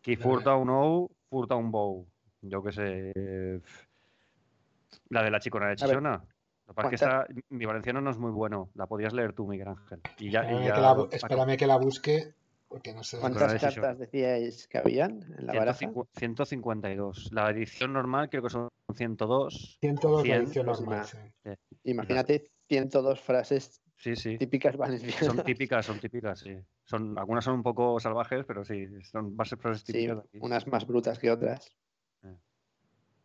[0.00, 2.06] Qui furta un ou, furta un bou.
[2.42, 3.12] Yo qué sé.
[5.10, 6.24] La de la chicona de ver, Chichona.
[6.66, 8.70] Lo que pasa es que ¿cuántas- esa- mi valenciano no es muy bueno.
[8.74, 10.00] La podías leer tú, Miguel Ángel.
[10.18, 12.34] Y ya, y Espérame, ya que la, espérame que la busque,
[12.68, 15.78] porque no sé dónde ¿Cuántas de cartas decíais que habían en la baraja?
[15.78, 17.30] 150 152.
[17.32, 19.78] La edición normal creo que son 102.
[19.80, 21.04] 102 la 100, edición pues normal.
[21.04, 21.18] sí.
[21.84, 24.36] Imagínate 102 frases Sí, sí.
[24.38, 25.24] típicas valencianas.
[25.24, 26.56] Son típicas, son típicas, sí.
[26.84, 30.38] Son, algunas son un poco salvajes, pero sí, son bases frases Sí, típicas aquí.
[30.40, 31.74] unas más brutas que otras.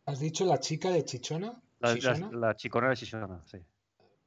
[0.06, 1.60] ¿Has dicho la chica de Chichona?
[1.80, 2.30] La, la- ¿Chichona?
[2.32, 3.58] la chicona de Chichona, sí.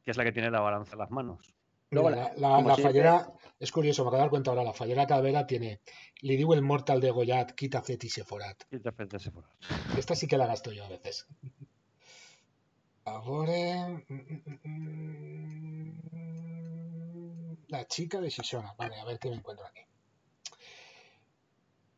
[0.04, 1.54] Que es la que tiene la balanza en las manos.
[1.90, 5.46] Luego la- la, fallera, es curioso, me acabo de dar cuenta ahora, la fallera Calavera
[5.46, 5.82] tiene
[6.22, 8.64] Li diu el mortal de Goyat, quita fet y se forat.
[8.72, 9.50] Y te apetece ese fuera.
[9.98, 11.28] Esta sí que la gasto yo a veces.
[13.06, 14.06] A veure...
[17.74, 18.76] La chica de Xixona.
[18.78, 19.82] Vale, a ver qué me encuentro aquí.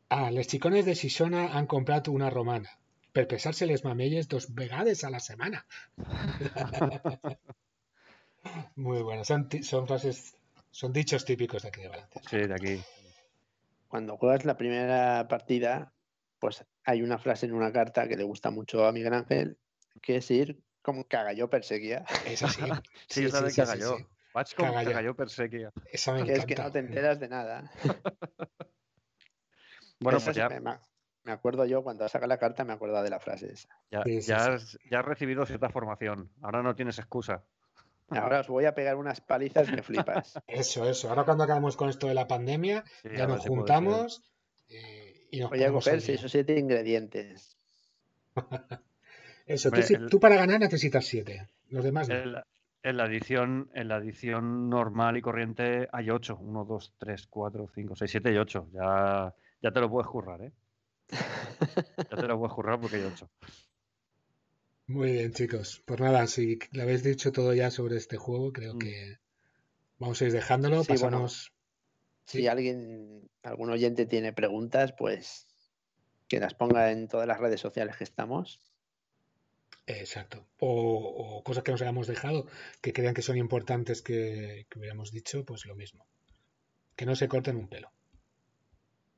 [0.10, 2.72] Ah, les xicones de Xixona han comprat una romana
[3.16, 5.66] per pesar-se les mamelles dos vegades a la semana.
[8.76, 9.24] Muy bueno.
[9.24, 9.48] Son,
[9.88, 10.36] frases,
[10.70, 12.22] son dichos típicos de aquí de Valencia.
[12.30, 12.84] Sí, de aquí.
[13.88, 15.94] Cuando juegas la primera partida,
[16.40, 19.58] pues hay una frase en una carta que le gusta mucho a Miguel Ángel,
[20.02, 22.06] que es ir como cagalló perseguía.
[22.26, 22.62] Es así.
[23.10, 23.98] Sí, esa de cagalló.
[24.36, 24.90] Vaig com Cagalló.
[24.90, 25.72] cagalló perseguia.
[25.92, 26.64] Esa me Que es que encanta.
[26.64, 27.72] no te enteras de nada.
[30.00, 30.50] Bueno, pues ya,
[31.24, 33.70] me, acuerdo yo, cuando saca la carta, me acuerdo de la frase esa.
[33.90, 34.52] ya, Sí, sí, ya sí.
[34.52, 36.30] Has, ya has recibido cierta formación.
[36.42, 37.44] Ahora no tienes excusa.
[38.10, 40.34] Ahora os voy a pegar unas palizas que flipas.
[40.48, 41.10] Eso, eso.
[41.10, 44.22] Ahora cuando acabemos con esto de la pandemia, Sí, ya nos juntamos
[44.68, 47.58] eh, y nos Voy a coger seis o siete ingredientes.
[49.46, 51.48] Eso, tú, Hombre, si- el- tú para ganar necesitas siete.
[51.70, 52.44] Los demás no.
[52.86, 56.38] En la edición, en la edición normal y corriente hay 8.
[56.40, 58.70] 1, 2, 3, 4, 5, 6, 7 y 8.
[58.74, 60.52] Ya, ya te lo puedes currar, ¿eh?
[61.10, 63.30] Ya te lo puedes currar porque hay 8.
[64.88, 65.82] Muy bien, chicos.
[65.86, 68.80] Pues nada, si le habéis dicho todo ya sobre este juego, creo Mm.
[68.80, 69.18] que
[69.98, 70.84] vamos a ir dejándolo.
[70.84, 71.04] Sí, bueno.
[71.06, 71.52] Pasamos.
[72.26, 72.48] Si Sí.
[72.48, 75.48] alguien, algún oyente tiene preguntas, pues
[76.28, 78.60] que las ponga en todas las redes sociales que estamos.
[79.88, 80.48] Exacto.
[80.60, 82.48] O, o cosas que nos hayamos dejado,
[82.82, 86.08] que crean que son importantes que, que hubiéramos dicho, pues lo mismo.
[86.96, 87.92] Que no se corten un pelo.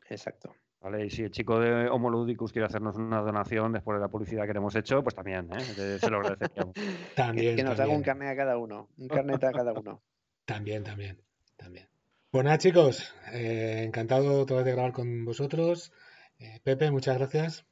[0.09, 0.55] Exacto.
[0.81, 1.05] ¿Vale?
[1.05, 4.45] Y si el chico de Homo Ludicus quiere hacernos una donación después de la publicidad
[4.45, 5.63] que le hemos hecho, pues también, ¿eh?
[5.75, 6.75] Que Se lo agradeceríamos.
[7.15, 10.01] También, que nos haga un carnet a cada uno, un carnet a cada uno.
[10.45, 11.19] también, también,
[11.57, 11.87] también.
[12.29, 15.91] Pues nada, chicos, eh, encantado otra vez de grabar con vosotros.
[16.39, 17.65] Eh, Pepe, muchas gracias.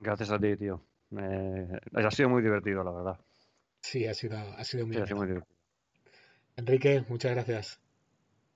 [0.00, 0.82] Gracias a ti, tío.
[1.16, 3.20] Ha sido muy divertido, la verdad.
[3.80, 5.18] Sí, ha sido, ha sido muy Sí, ha sido bien.
[5.18, 5.56] muy divertido.
[6.56, 7.80] Enrique, muchas gracias.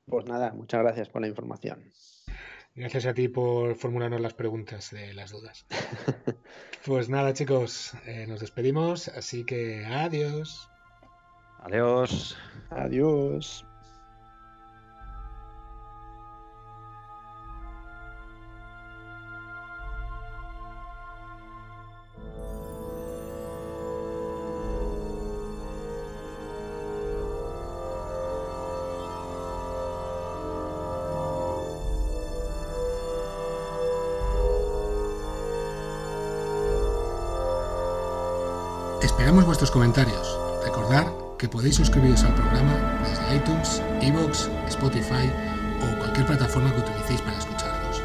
[0.07, 1.93] Pues nada, muchas gracias por la información.
[2.75, 5.67] Gracias a ti por formularnos las preguntas de las dudas.
[6.87, 10.71] Pues nada, chicos, eh, nos despedimos, así que adiós.
[11.59, 12.37] Adiós.
[12.71, 13.67] Adiós.
[39.71, 40.39] Comentarios.
[40.65, 41.07] Recordad
[41.39, 45.31] que podéis suscribiros al programa desde iTunes, Evox, Spotify
[45.83, 48.03] o cualquier plataforma que utilicéis para escucharnos.